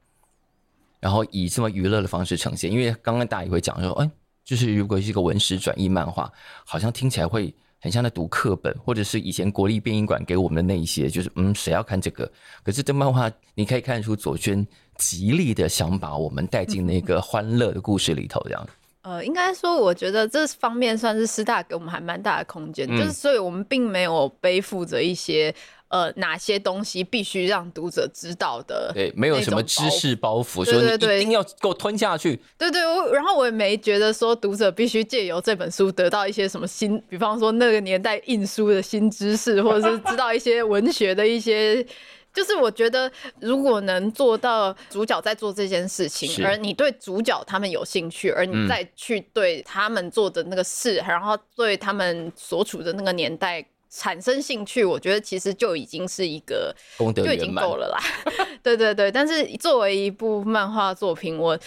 [1.03, 4.09] 然后以这么娱乐的方式呈现，因为刚刚大家也会讲说，哎，
[4.45, 6.31] 就是如果是一个文史转译漫画，
[6.65, 12.31] 好像听起来会很像在读课本，或者是以前国立编译馆给我们的那一些，就是嗯，谁要看这个？
[12.63, 14.65] 可是这漫画你可以看出左轩
[14.97, 18.65] 极力的想把我们带进那个欢乐的故事里头，这样。
[19.01, 25.53] 呃，应该说，我觉得这方面算是师大给我们还蛮大的空间，嗯、就是所以我们并没有背负着一些
[25.93, 32.39] 呃哪些东西必须让读者知道的，对，没有什么知识包袱，对对对，说你一定要给我吞下去。
[32.57, 41.85] 对对，我然后我也没觉得说读者必须借由这本书得到一些什么新，比方说那个年代印书的新知识，或者是知道一些文学的一些。
[42.33, 53.63] 就是我觉得，如果能做到主角在做这件事情，而你对主角他们有兴趣，而你再去对他们做的那个事，然后对他们所处的那个年代
[53.95, 57.99] 产生兴趣，我觉得其实就已经是一个功德，就已经够了啦。
[58.63, 61.57] 对对对，但是作为一部漫画作品，我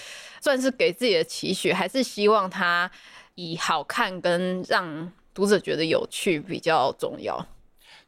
[0.41, 2.91] 算是给自己的期许，还是希望它
[3.37, 7.47] 以好看跟让读者觉得有趣比较重要。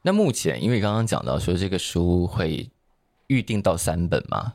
[0.03, 2.69] 那目前，因为刚刚讲到说这个书会
[3.29, 4.55] 预定到三本嘛，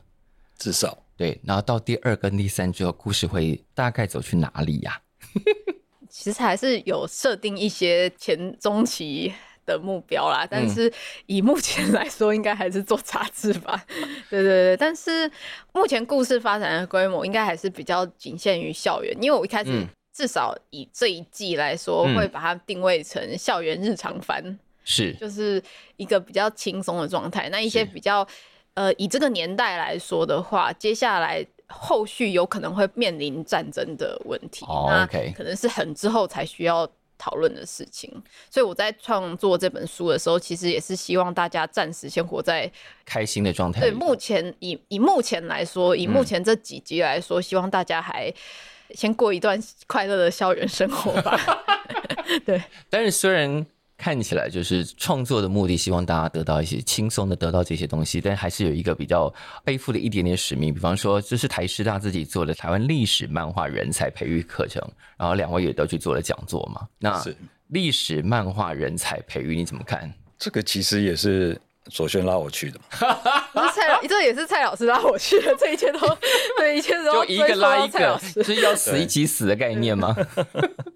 [0.58, 1.40] 至少对。
[1.42, 5.00] 然后到第二跟第三之后，故事会大概走去哪里呀？
[6.10, 9.32] 其实还是有设定一些前中期
[9.64, 10.92] 的目标啦，但是
[11.26, 13.84] 以目前来说，应该还是做杂志吧。
[14.30, 15.30] 对对对，但是
[15.72, 24.58] 目前故事发展的规模应该还是比较仅限于校园，因为我一开始至少以这一季来说，会把它定位成校园日常番。
[24.86, 25.62] 是，就是
[25.96, 27.48] 一个比较轻松的状态。
[27.48, 28.26] 那一些比较，
[28.74, 36.86] 呃，以这个年代来说的话，接下来后续有可能会面临战争的问题，哦、那可能是很之后才需要
[37.24, 38.10] 讨论的事情。
[38.50, 42.70] 所以我在创作这本书的时候，其实也是希望大家暂时先活在
[43.06, 43.80] 开心的状态。
[43.80, 48.30] 对，目前以以目前来说，以目前这几集来说，嗯、希望大家还
[48.90, 51.64] 先过一段快乐的校园生活吧。
[52.44, 53.64] 对， 但是虽然。
[53.96, 59.32] 看起来就是创作的目的，希望大家得到一些轻松的得到这些东西，但还是有一个比较
[59.64, 60.74] 背负的一点点使命。
[60.74, 64.82] 比方说，这是台师大自己做的台湾历史漫画人才培育课程，
[65.16, 66.86] 然后两位也都去做了讲座嘛。
[66.98, 67.22] 那
[67.68, 70.12] 历史漫画人才培育你怎么看？
[70.38, 71.58] 这个其实也是
[71.90, 73.70] 左轩拉我去的嘛。
[73.72, 76.00] 蔡老，这也是蔡老师拉我去的，这一切都
[76.58, 80.14] 对，一切都 就一个拉一个，是要死一起死的概念吗？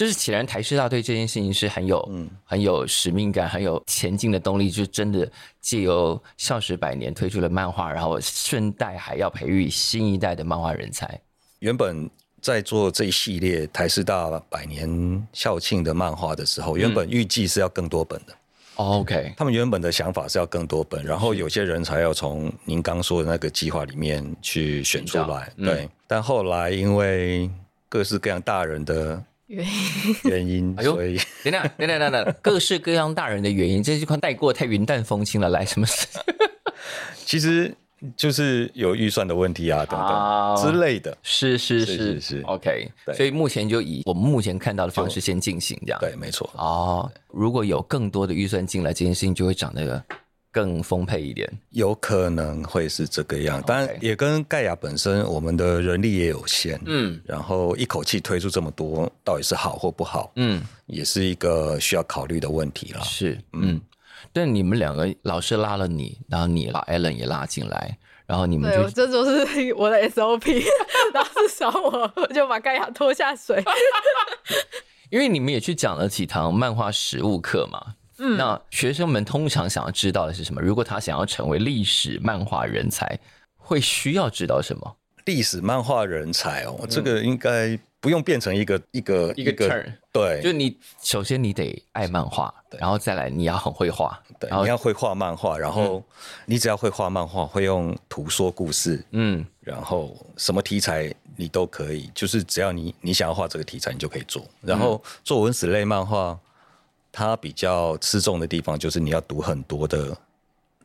[0.00, 11.20] 就是显然台师大对这件事情是很有、嗯、很有使命感、很有前进的动力，就真的借由校史百年推出了漫画，然后顺带还要培育新一代的漫画人才。
[11.58, 12.08] 原本
[12.40, 18.32] 在做这一系列台师大百年校庆的漫画的时候，原本预计是要更多本的。
[18.76, 25.52] 嗯、OK，他们原本的想法是要更多本，然后有些人才要从您刚说的那个计划里面去选出来。
[25.58, 27.50] 嗯、对，但后来因为
[27.86, 29.22] 各式各样大人的。
[29.50, 29.74] 原因
[30.30, 35.48] 原因，哎呦，所以等等等等等等， 各式各样大人的原因，这句话带过太云淡风轻了。
[35.48, 36.06] 来，什么事？
[37.26, 37.74] 其实
[38.16, 41.16] 就是有预算的问题啊，等等之类的。
[41.22, 42.88] 是是是是，是，OK。
[43.12, 46.48] 所以目前就以我们目前看到的方式先进行，这样对，没错。
[46.54, 50.02] 哦，如果有更多的预算进来，这件事情就会长那个。
[50.52, 63.00] 更丰沛一点，有可能会是这个样，当然也跟盖亚本身我们的人力也有限，嗯，然后一口气推出这么多，到底是好或不好，嗯，也是一个需要考虑的问题了。
[63.04, 63.80] 是，嗯，
[64.32, 70.64] 但你们两个老师拉了你，然后你把 Allen 也拉进来，然后你们就这就是我的 SOP，
[71.14, 73.62] 老师找我，我就把盖亚拖下水，
[75.10, 77.94] 因为你们也去讲了几堂漫画实务课嘛。
[78.22, 80.60] 嗯，那学生们通常想要知道的是什么？
[80.60, 83.18] 如果他想要成为历史漫画人才，
[83.56, 84.96] 会需要知道什么？
[85.24, 89.92] 历史漫画人才哦，嗯、这个应该不用变成一个一个一个 turn。
[90.12, 96.02] 对，就你首先你得爱漫画，然后再来你要很会画，对，然后你要会画漫画，然后
[96.44, 104.44] 你只要会画漫画，会用图说故事，嗯，然后什么题材你都可以，就是只要你你想要画这个题材，你就可以做。
[104.60, 106.38] 然后作文史类漫画。
[107.12, 110.16] 它比较吃重的地方就是你要读很多的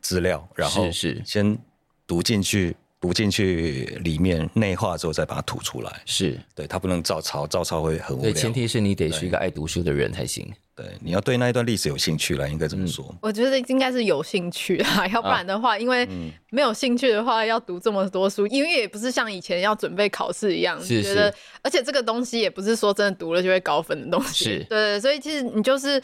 [0.00, 1.58] 资料，然后是是先
[2.06, 6.02] 读进去，读进去里面内化之后再把它吐出来。
[6.04, 8.30] 是，对，它不能照抄，照抄会很无聊。
[8.30, 10.52] 对，前提是你得是一个爱读书的人才行。
[10.76, 13.02] 对，你要对那一段历史有兴趣了，应该这么说。
[13.22, 16.06] 我觉得应该是有兴趣啊，要不然的话，啊、因为
[16.50, 24.44] 没有兴趣的话，要读这么多书，因为也不是像以前要准备考试一样，是是觉得，而且这个东西也不是说真的读了就会高分的东西。
[24.44, 25.98] 是，对，所以其实你就是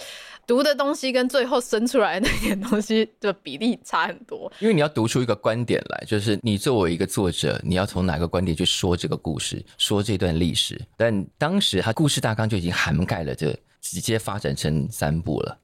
[0.47, 4.51] 读的东西跟最后生出来的那点东西的比例差很多。
[4.59, 10.81] 因为你要读出一个观点来，就是你作为一个作者，你要从哪个观点去说这个故事，说这段历史。
[10.97, 13.55] 但当时他故事大纲就已经涵盖了这。
[13.83, 15.59] 直接发展成三部了，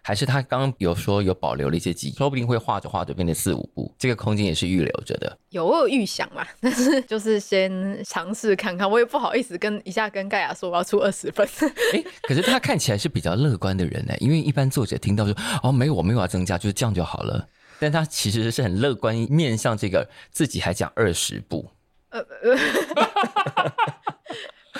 [0.00, 5.36] 还是他刚刚有说有保留了一些记忆，说不定会画着画着变成四五部，这个空间也是预留着的。
[5.50, 11.44] 有我有预想嘛，但是 就是先尝试看看，我也不好意思跟一下跟盖亚说我要出二十分。
[11.92, 17.48] 哎，可是他看起来是比较乐观的人呢，因为一般作者听到说哦没有我没有要增加，就是这样就好了，
[17.80, 21.72] 但他其实是很乐观，面向这个自己还讲二十部。
[22.10, 22.56] 呃呃。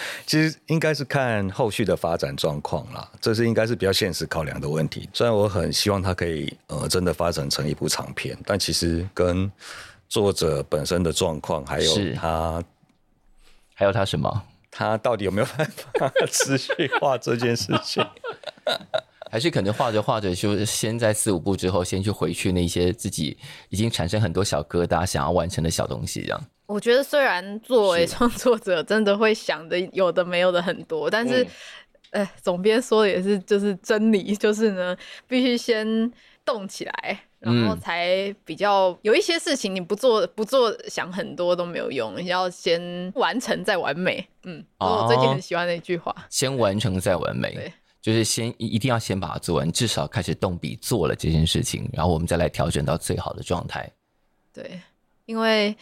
[0.27, 5.09] 其实应该是看后续的发展状况啦，这是应该是比较现实考量的问题。
[5.13, 9.51] 虽然我很希望它可以呃真的发展成一部长片，但其实跟
[10.09, 12.63] 作者本身的状况，还有他，
[13.75, 15.67] 还有他什么，他到底有没有办
[15.99, 18.05] 法持续画这件事情？
[19.29, 23.37] 还是可能画着画着就先在四五步之后，先去回去那些自己
[23.69, 26.45] 已经产生很多小疙瘩想要完成的小东西，这样。
[26.67, 31.47] 我觉得虽然作为创作者真的会想的有的没有的很多，但是，
[32.11, 34.97] 呃、嗯，总编说的也是就是真理，就是呢，
[35.29, 36.13] 必须先
[36.45, 44.27] 动起来，然后才比较有一些事情你不做不做想很多都没有用，要先完成再完美。
[44.43, 53.89] 嗯，哦、我最近很喜欢的一句话，先完成再完美，对，就是先一定要先把它做完，至少开始动笔做了这件事情，然后我们再来调整到最好的状态。
[54.53, 54.81] 对，
[55.27, 55.77] 因为。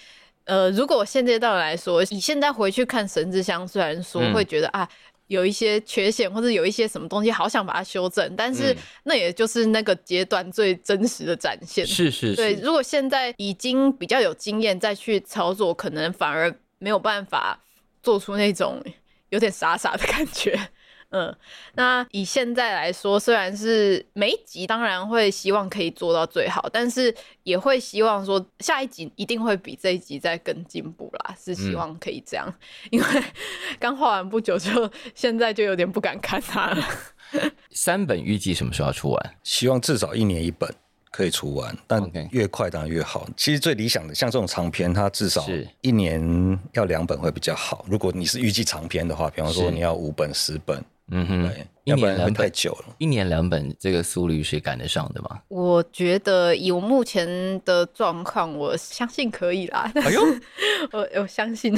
[0.45, 4.88] 呃，如果现阶段来说，你现在回去看神之乡，虽然说会觉得、嗯、啊
[5.28, 11.86] 有一些缺陷，或者有一些什么东西，好想把它修正，但是那也就是那个阶段最真实的展现。
[11.86, 12.36] 是是是。
[12.36, 17.59] 对，如果现在已经比较有经验再去操作，可能反而没有办法
[18.03, 18.82] 做出那种
[19.30, 20.68] 有点傻傻的感觉。
[21.14, 21.32] 嗯，
[21.74, 32.48] 那以现在来说，虽然是每一集当然会希望可以做到最好，但是也会希望说下一集一定会比这一集再更进步啦，是希望可以这样。
[32.48, 33.06] 嗯、因为
[33.78, 36.84] 刚画完不久就现在就有点不敢看它了。
[37.70, 39.34] 三本预计什么时候要出完？
[39.44, 40.68] 希望至少一年一本
[41.12, 42.02] 可以出完，但
[42.32, 43.24] 越快当然越好。
[43.36, 45.46] 其实最理想的像这种长篇，它至少
[45.80, 47.86] 一年要两本会比较好。
[47.88, 50.84] 如果你是预计长篇的话，比方说你要五本、十本。
[51.11, 51.52] 嗯哼，
[51.84, 55.38] 一年两本太久了，一年两本这个速率是赶得上的吗？
[55.48, 57.28] 我觉得以我目前
[57.62, 59.92] 的状况，我相信可以啦。
[59.96, 60.22] 哎呦，
[60.92, 61.76] 我我相信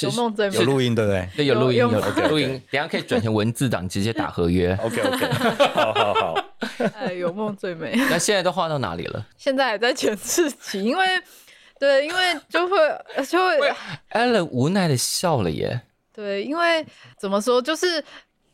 [0.00, 1.28] 有梦最美，有录音对不对？
[1.36, 1.90] 对，有录音，有
[2.30, 4.74] 录音，等下可以转成文字档，直接打合约。
[4.82, 5.26] OK OK，
[5.74, 6.34] 好好好。
[6.96, 7.92] 哎，有梦最美。
[7.94, 9.26] 那现在都画到哪里了？
[9.36, 11.04] 现在还在前四集，因为
[11.78, 12.78] 对，因为就会
[13.28, 13.70] 就会
[14.12, 15.82] ，Allen 无奈的笑了耶。
[16.14, 16.86] 对，因为
[17.18, 18.02] 怎么说，就是。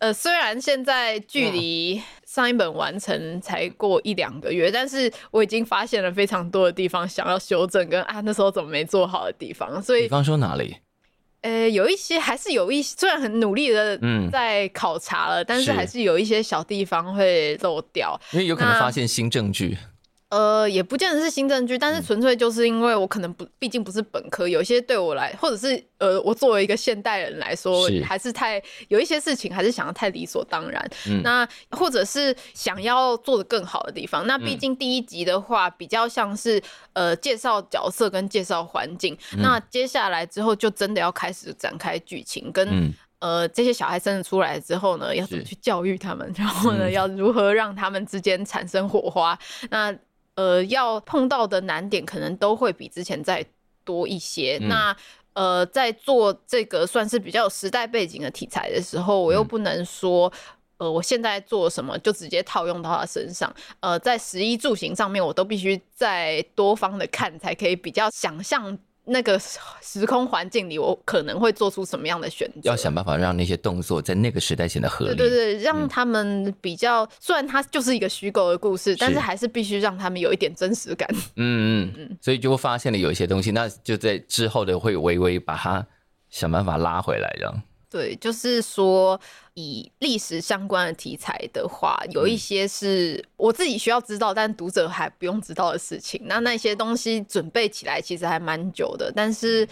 [0.02, 9.80] 呃，虽然现在距离上一本完成才过一两个月，但是我已经发现了非常多的地方想要修正，跟啊那时候怎么没做好的地方。
[9.80, 10.74] 所以，比方说哪里？
[11.42, 13.96] 呃，有一些还是有一些，虽然很努力的
[14.32, 19.78] 在考察了，嗯、但是还是有一些小地方会漏掉，因为有可能发现新证据。
[20.32, 28.02] 呃，也不见得是新证据，但是纯粹就是因为我可能不，毕竟不是本科，有一些对我来，或者是呃，我作为一个现代人来说，是。
[28.02, 30.90] 还是太有一些事情还是想要太理所当然。
[31.06, 36.58] 嗯、那或者是想要做的更好的地方，那毕竟第一集的话比较像是
[36.94, 49.94] 呃介绍角色跟介绍环境，嗯、那接下来之后就真的要开始展开剧情，跟、嗯、呃这些小孩生了出来之后呢，要怎么去教育他们，然后呢、嗯、要如何让他们之间产生火花，那。
[50.34, 53.44] 呃，要碰到的难点可能都会比之前再
[53.84, 54.58] 多一些。
[54.60, 54.96] 嗯、那
[55.34, 60.32] 呃，在做这个算是比较有时代背景的题材的时候，我又不能说，
[60.78, 63.52] 嗯、呃，我现在做什么就直接套用到他身上。
[63.80, 68.78] 呃，在食衣住行上面，我都必须再多方的看，才可以比较想象。
[69.04, 72.60] 那个时空环境里，我可能会做出什么样的选择？
[72.62, 75.16] 要想办法让那些动作在那个时代显得合理。
[75.16, 81.08] 对对对，让他们比较，嗯、虽然它就是一个虚构的故事，是但是还是必须让他们有一点真实感。
[81.36, 85.84] 嗯嗯嗯，所以就会发现了有一些东西，那就在之后的会微微把它
[86.30, 87.62] 想办法拉回来，这样。
[87.92, 89.20] 对，就是说
[89.52, 96.18] 以历史相关的题材的话，有一些是我自己需要知道，但读者还不用知道的事情。
[96.24, 99.68] 那那些东西准备起来其实还蛮久的，但是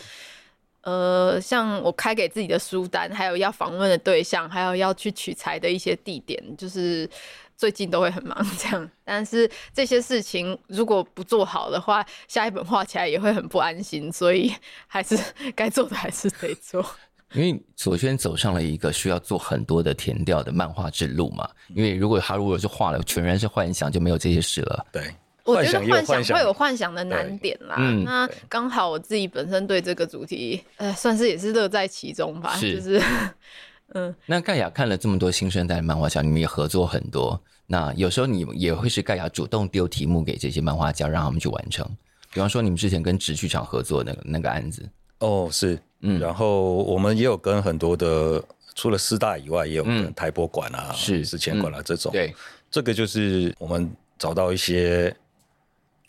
[0.82, 7.08] 呃，像我开给自己的书单，还有要访问的对象，还有要去取材的一些地点，就是
[7.56, 8.90] 最近都会很忙这样。
[9.02, 14.54] 但是这些事情如果不做好的话，下一本画起来也会很不安心，所以
[14.86, 15.18] 还是
[15.56, 16.84] 该做的还是得做。
[17.32, 21.48] 因为左轩走上了一个需要做很多的填调的漫画之路嘛。
[21.74, 24.86] 因为如果他如果是画了全然是幻想，就没有这些事了。
[24.90, 25.14] 对，
[25.44, 27.76] 我觉得幻想会有幻想的难点啦。
[27.78, 32.56] 嗯，那刚好我自己本身对这个主题，呃，算是也是乐在其中吧。
[32.56, 33.02] 是，就是，
[33.94, 34.14] 嗯。
[34.26, 37.40] 那盖亚看了这么多新生代的漫画家，你们也合作很多。
[37.66, 41.88] 那有时候你也会是盖亚主动丢题目给这些漫画家，让他们去完成。
[42.32, 44.88] 比方说，你们之前跟直剧场合作的那个那个案子。
[45.20, 45.80] 哦，是。
[46.00, 48.42] 嗯，然后我们也有跟很多的，
[48.74, 52.10] 除了师大以外，也有跟台博馆啊、是史前馆啊这种。
[52.12, 52.34] 对，
[52.70, 55.14] 这个就是我们找到一些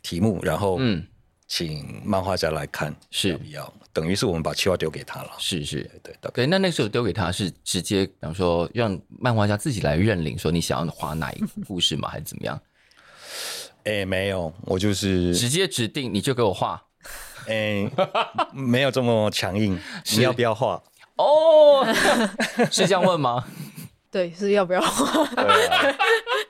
[0.02, 1.06] 题目，然后嗯，
[1.48, 5.32] 请漫画家来看是要不要，等于是我们把企划丢给他了。
[5.38, 6.46] 是是，对对对。
[6.48, 12.08] 那那时候丢给他是直接，比方说让漫画家自己来认领，说你想要画哪一个故事吗？
[12.08, 12.60] 还是怎么样？
[13.84, 16.82] 哎，没有，我就是直接指定，你就给我画。
[17.48, 17.90] 哎，
[18.54, 19.80] 没有这么强硬。
[20.16, 20.82] 你要不要画？
[21.18, 21.86] 哦，
[22.72, 23.44] 是这样问吗？
[24.10, 25.26] 对，是要不要画？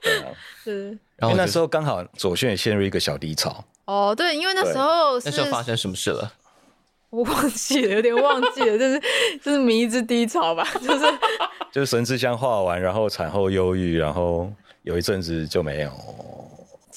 [0.01, 0.31] 对啊，
[0.63, 0.97] 是。
[1.17, 3.63] 然后那时候刚好左旋也陷入一个小低潮。
[3.85, 6.33] 哦，对，因为那时候那时候发生什么事了？
[7.09, 9.01] 我忘记了，有点忘记了，就是
[9.43, 11.05] 就是迷之低潮吧，就是
[11.71, 14.51] 就是神之香画完，然后产后忧郁，然后
[14.83, 15.91] 有一阵子就没有。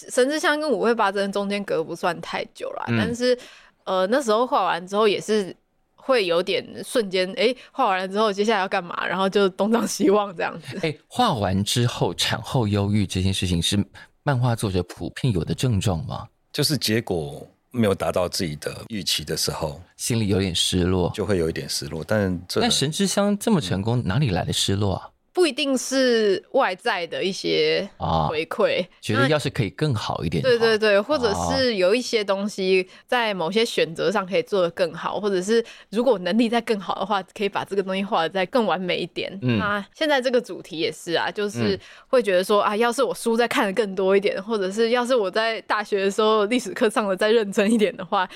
[0.08, 3.36] 神之香跟五味八珍中间隔不算太久了，嗯、但是。
[3.84, 5.54] 呃，那时候画完之后也是
[5.94, 9.06] 会有点瞬间，哎、欸，画完了之后接下来要干嘛？
[9.06, 10.76] 然后就东张西望这样子。
[10.78, 13.82] 哎、欸，画完之后产后忧郁这件事情是
[14.22, 16.26] 漫画作者普遍有的症状吗？
[16.52, 22.04] 就是结果没有达到自己的预期的时候，心里有点失落，就会有一点失落。
[22.06, 25.10] 但但神之乡这么成功，嗯、哪里来的失落啊？
[25.34, 27.86] 不一定是外在的一些
[28.28, 30.40] 回馈，啊，觉得要是可以更好一点。
[30.40, 39.36] 对对对，或者是有一些东西在某些选择上可以做得更好，或者是如果能力再更好的话，可以把这个东西画得再更完美一点。
[39.42, 48.28] 嗯，那现在这个主题也是啊，就是会觉得说啊，要是我书再看得更多一点，或者是要是我在大学的时候历史课上的再认真一点的话。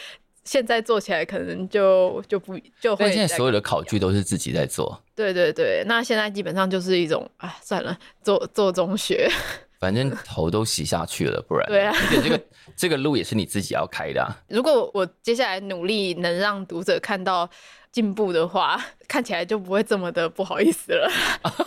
[0.49, 3.13] 现在做起来可能就就不就会。
[3.13, 4.99] 现在所有的考据都是自己在做。
[5.15, 9.31] 对对对，那现在基本上就是一种，啊，算了，做做中学，
[9.79, 11.69] 反正头都洗下去了，不然。
[11.69, 12.41] 对啊，而且这个
[12.75, 14.33] 这个路也是你自己要开的啊。
[14.49, 17.47] 如果我接下来努力能让读者看到
[17.93, 21.11] 进步的话，看起来就不会这么的不好意思了。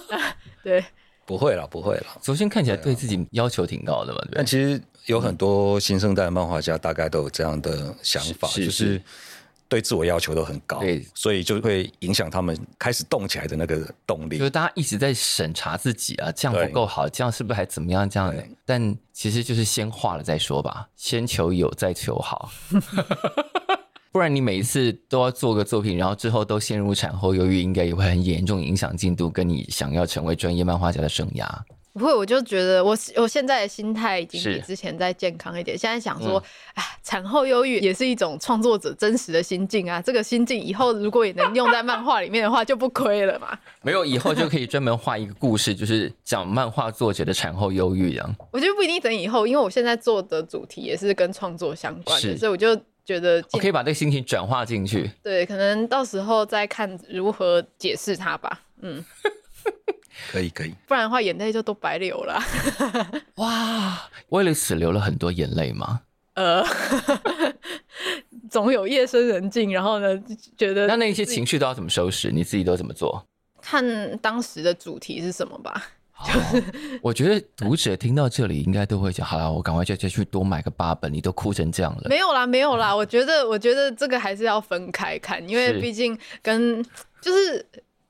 [0.63, 0.83] 对，
[1.27, 2.07] 不会了，不会了。
[2.23, 4.31] 首先看起来对自己要求挺高的嘛，对。
[4.37, 4.81] 但其实。
[5.07, 9.01] 有很多新生代的漫画家，大概都有这样的想法，是是是，就是
[9.67, 14.37] 对自我要求都很高，对，所以就会影响他们开始动起来的那个动力。
[14.37, 18.09] 就是大家一直在审查自己啊，这样不够好，这样是不是还怎么样？
[18.09, 18.33] 这样，
[18.65, 22.51] 但其实就是先画了再说吧，先求有再求好，
[24.11, 31.47] 不然你每一次都要做个作品，然后之后都陷入产后忧郁，应该也会很严重影响进度，跟你想要成为专业漫画家的生涯。
[31.93, 35.77] 不会，我就觉得我我现在的心态已经比之前再健康一点。
[35.77, 36.41] 现在想说，
[36.73, 40.01] 哎、嗯，产后忧郁也是一种创作者真实的心境啊。
[40.01, 43.57] 这个心境以后如果也能用在漫画里面的话，就不亏了嘛。
[43.81, 48.35] 没有，以后就可以专门画一个故事，就是讲漫画作者的产后忧郁这样。
[48.51, 52.73] 我觉得不一定等以后，因为我现在做的主题也是跟创作相关的，所以我就
[53.03, 55.11] 觉得我可以把这个心情转化进去。
[55.21, 58.61] 对，可能到时候再看如何解释它吧。
[58.81, 59.03] 嗯。
[60.29, 62.41] 可以可以，不然的话眼泪就都白流了。
[63.35, 66.01] 哇，为了此流了很多眼泪吗？
[66.33, 66.65] 呃，
[68.49, 70.17] 总有夜深人静，然后呢，
[70.57, 72.31] 觉得那那些情绪都要怎么收拾？
[72.31, 73.25] 你自己都怎么做？
[73.61, 75.91] 看当时的主题是什么吧。
[76.15, 76.23] 哦、
[77.01, 81.11] 我觉得读者听到这里应该都会讲：好了，我赶快就再去多买个八本。
[81.11, 82.95] 你都哭成这样了，没有啦，没有啦。
[82.95, 86.81] 我觉得，我觉得这个还是要分开看，因为毕竟跟
[87.19, 87.65] 就是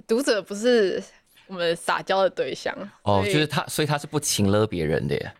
[0.06, 1.04] 读者不是。
[1.52, 2.74] 我们撒娇的对象
[3.04, 5.34] 哦，就是他，所以他是不情勒别人的耶。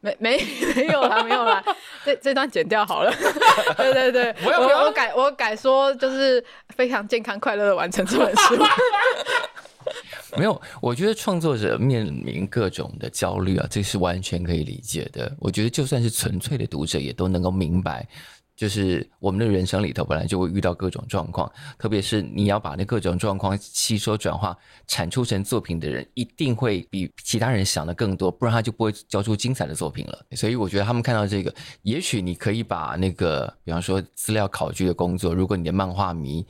[0.00, 0.36] 没没
[0.74, 1.64] 没有啦，没有啦，
[2.04, 3.14] 这这段剪掉好了。
[3.78, 8.56] 对对对，我我改我改说，就是非常健康快乐的完成这本书。
[10.36, 15.32] 没有，我觉得创作者面临各种的焦虑啊，这是完全可以理解的。
[15.38, 18.04] 我觉得就算是纯粹的读者，也都能够明白。
[18.56, 30.24] 就是我们的人生里头本来就会遇到各种状况，特别是你要把那各种状况吸收转化产出成作品的人，一定会比其他人想的更多，不然他就不会交出精彩的作品了。
[30.32, 36.46] 所以我觉得他们看到这个，也许你可以把那个，比方说资料考据的工作，如果你的漫画迷，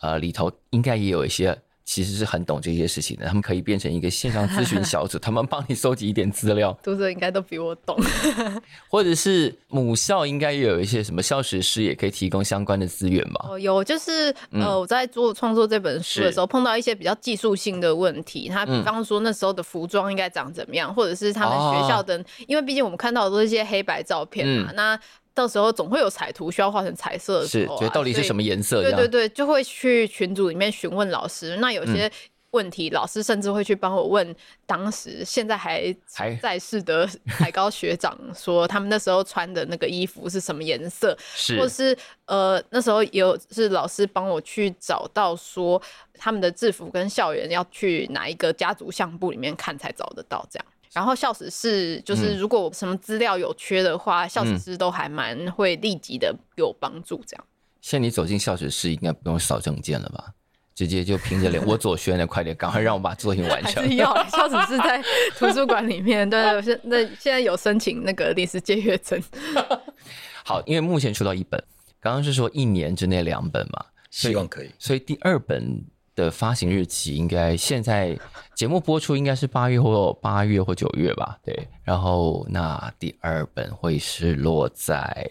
[0.00, 1.60] 呃，里头应该也有一些。
[1.90, 6.78] 其实是很懂这些事情的，他们可以变成一个线上咨询小组， 他们帮你收集一点资料。
[6.82, 7.98] 读者应该都比我懂，
[8.90, 13.46] 或者是母校应该也有一些什么校史师，也可以提供相关的资源吧？
[13.48, 18.50] 哦，有，就是呃，我在做创作这本书的时候，碰到一些比较技术性的问题。
[18.50, 25.00] 他比方说那时候的服装应该长怎么样，或者是他们学校的，因为毕竟我们看到的都是一些黑白照片嘛，那。
[25.38, 28.82] 到时候总会有彩图需要画成彩色的时候、啊，是，觉得到底是什么颜色？
[28.82, 31.56] 对对对，就会去群组里面询问老师。
[31.58, 32.10] 那有些
[32.50, 34.34] 问题，嗯、老师甚至会去帮我问
[34.66, 35.94] 当时现在还
[36.42, 45.80] 在世的海高学长，说他们那时候穿的那个衣服是什么颜色，是，或是呃那时候有是老师帮我去找到说
[46.14, 50.66] 他们的制服跟校园要去哪一个家族相簿里面看才找得到这样。
[50.98, 57.22] 然后校史室就是，如果什么资料有缺的话，嗯、校史室都还蛮会立即的有帮助。
[57.24, 57.44] 这样，
[57.80, 60.32] 现在你走进校史室，应该不用扫证件了吧？
[60.74, 63.86] 直接就凭着脸，我左轩的，快点，赶快让我把作品完成。
[63.86, 65.00] 是要校史室在
[65.36, 69.22] 图书馆里面，对对，现那现在有申请那个临时借阅证。
[70.44, 71.62] 好，因为目前出到一本，
[72.00, 75.80] 刚刚是说一年之内两本嘛，希望可以，所以第二本。
[76.18, 78.18] 的发行日期应该现在
[78.56, 81.56] 节目播出应该是八月或八月或九月吧，对。
[81.84, 85.24] 然后那第二本会是落在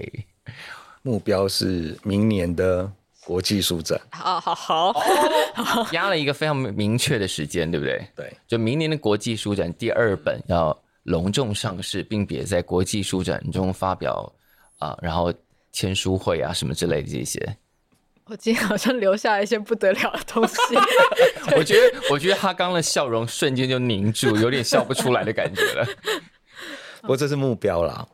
[1.02, 2.90] 目标是明年的
[3.26, 4.00] 国际书展。
[4.12, 4.94] 好好好，
[5.92, 8.08] 压了一个非常明确的时间，对不对？
[8.16, 14.32] 对，就明年的国际书展第二本要隆重上市，并且在国际书展中发表
[14.78, 15.34] 啊、呃，然后
[15.74, 17.58] 签书会啊什么之类的这些。
[18.30, 20.56] 我今天好像留下了一些不得了的东西。
[21.56, 25.86] 我觉得，我觉得他刚刚的笑容瞬间就凝住，有点笑不出来的感觉了。
[27.02, 28.06] 不过这是目标啦，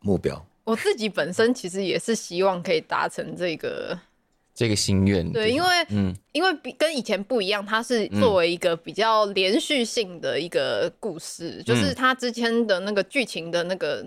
[0.00, 0.46] 目标。
[0.64, 3.98] 我自己本身其实也是希望可以达成这个
[4.54, 5.32] 这个心愿。
[5.32, 14.06] 对，因为嗯，因为比跟以前不一样，它是作为一个比较连续性的一个故事，嗯、就是它之前的那个剧情的那个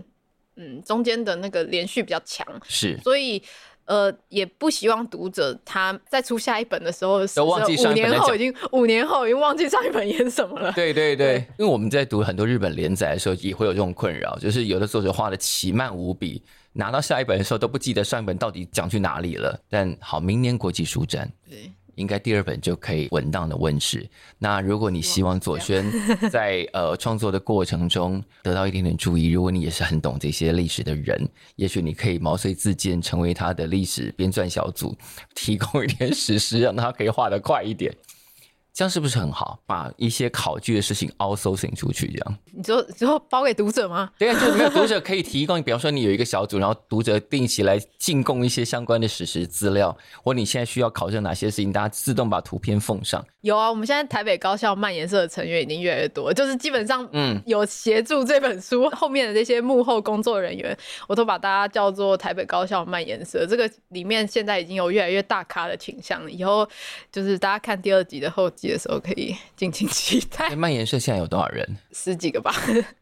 [0.55, 3.43] 嗯中间的那个连续比较强，是，所以。
[3.89, 8.11] 呃，也不希望读者他在出下一本的时候，都忘记上一本。
[8.11, 10.71] 五年后已经五年后已经忘记上一本演什么了。
[10.73, 19.59] 对对对，对因为我们在读很多日本连载的时候，也会有这种困扰，就是有的作者画的奇慢无比，拿到下一本的时候都不记得上一本到底讲去哪里了。
[19.67, 21.27] 但好，明年国际书展。
[21.49, 21.71] 对。
[21.99, 24.07] 应该第二本就可以稳当的问世。
[24.37, 25.85] 那如果你希望左轩
[26.31, 31.27] 在呃创作的过程中得到一点点注意，如果你也是很懂这些历史的人，
[31.57, 34.97] 也许你可以毛遂自荐成为他的历史编撰小组，
[35.35, 37.93] 提供一点史实，让他可以画得快一点。
[38.79, 39.59] 这样是不是很好？
[39.65, 44.09] 把一些考据的事情 outsourcing 出去，这样你就之后包给读者吗？
[44.17, 45.61] 对啊，就没有读者可以 提供。
[45.61, 53.21] 比方说，你有一个小组，然后读者定期来进贡一些相关的史实资料，或你现在需要考证哪些事情，大家自动把图片奉上。
[53.41, 60.77] 有啊，我们现在台北高校漫颜色的成员已经越来越多，就是基本上嗯有协助这本书后面的这些幕后工作人员，
[61.09, 63.45] 我都把大家叫做台北高校漫颜色。
[63.45, 66.65] 这个里面现在已经有越来越大咖的倾向了，以后
[67.11, 70.55] 就是大家看第二集的后记的时候可以尽情期待。
[70.55, 71.77] 漫延社现在有多少人？
[71.91, 72.53] 十几个吧。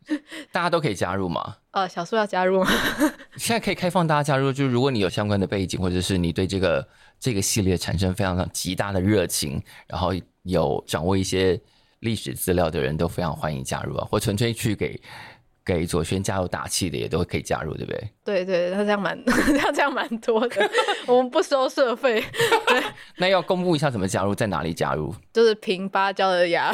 [0.51, 1.57] 大家都可以加入吗？
[1.72, 2.72] 呃，小树要加入吗？
[3.38, 6.88] 现在可以开放大家加入，就是如果你有相关的背景，或者是你对这个
[7.20, 10.11] 这个系列产生非常极大的热情，然后
[10.43, 11.59] 有掌握一些
[11.99, 14.99] 历史资料的人都非常欢迎加入啊，或纯粹去给。
[15.68, 18.09] 给左轩加油打气的也都可以加入，对不对？
[18.24, 19.20] 对对，他这样蛮，
[19.59, 20.72] 他这样蛮多的。
[21.05, 22.24] 我们不收社费。
[22.68, 22.82] 对，
[23.18, 25.13] 那要公布一下怎么加入，在哪里加入？
[25.34, 26.72] 就是凭芭蕉的牙，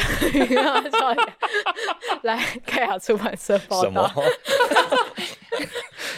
[2.21, 3.89] 来盖亚出版社报道。
[3.89, 4.23] 什么？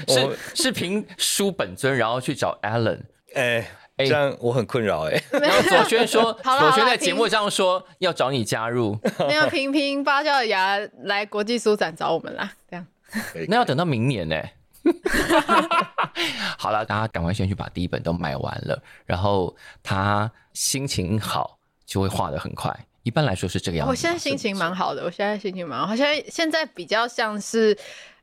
[0.07, 2.99] 是是凭书本尊，然后去找 Alan。
[3.35, 3.65] 哎。
[3.97, 5.23] 这样我很困扰哎。
[5.31, 8.97] 然后左轩说， 左轩在节目上说要找你加入。
[9.27, 12.85] 没有平平芭蕉的芽来国际书展找我们啦，这样。
[13.47, 14.35] 那要等到明年呢。
[16.57, 22.77] 好了，大家赶快先去把第一本都买完了，然后他心情好就会画得很快。
[23.03, 23.91] 一般来说是这个样子。
[23.91, 27.77] 我现在心情蛮好的，我现在心情蛮好，现在现在比较像是。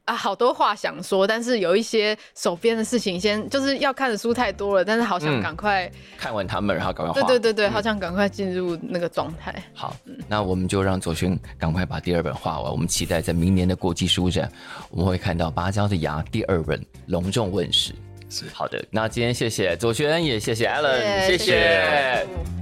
[0.05, 7.29] 啊，好多话想说，但是有一些手边的事情，先就是要看的书太多了，但是好想赶快、嗯、看完他们，然后赶快画。
[7.29, 9.55] 对对对对，嗯、好想赶快进入那个状态。
[9.73, 12.73] 好，嗯、那我们就让左宣赶快把第二本画完。
[12.73, 14.51] 我们期待在明年的国际书展，
[14.91, 17.93] 我们会看到《芭蕉的芽》第二本隆重问世。
[18.29, 18.83] 是好的。
[18.91, 21.27] 那今天谢谢左旋，也谢谢谢。
[21.29, 22.62] 谢谢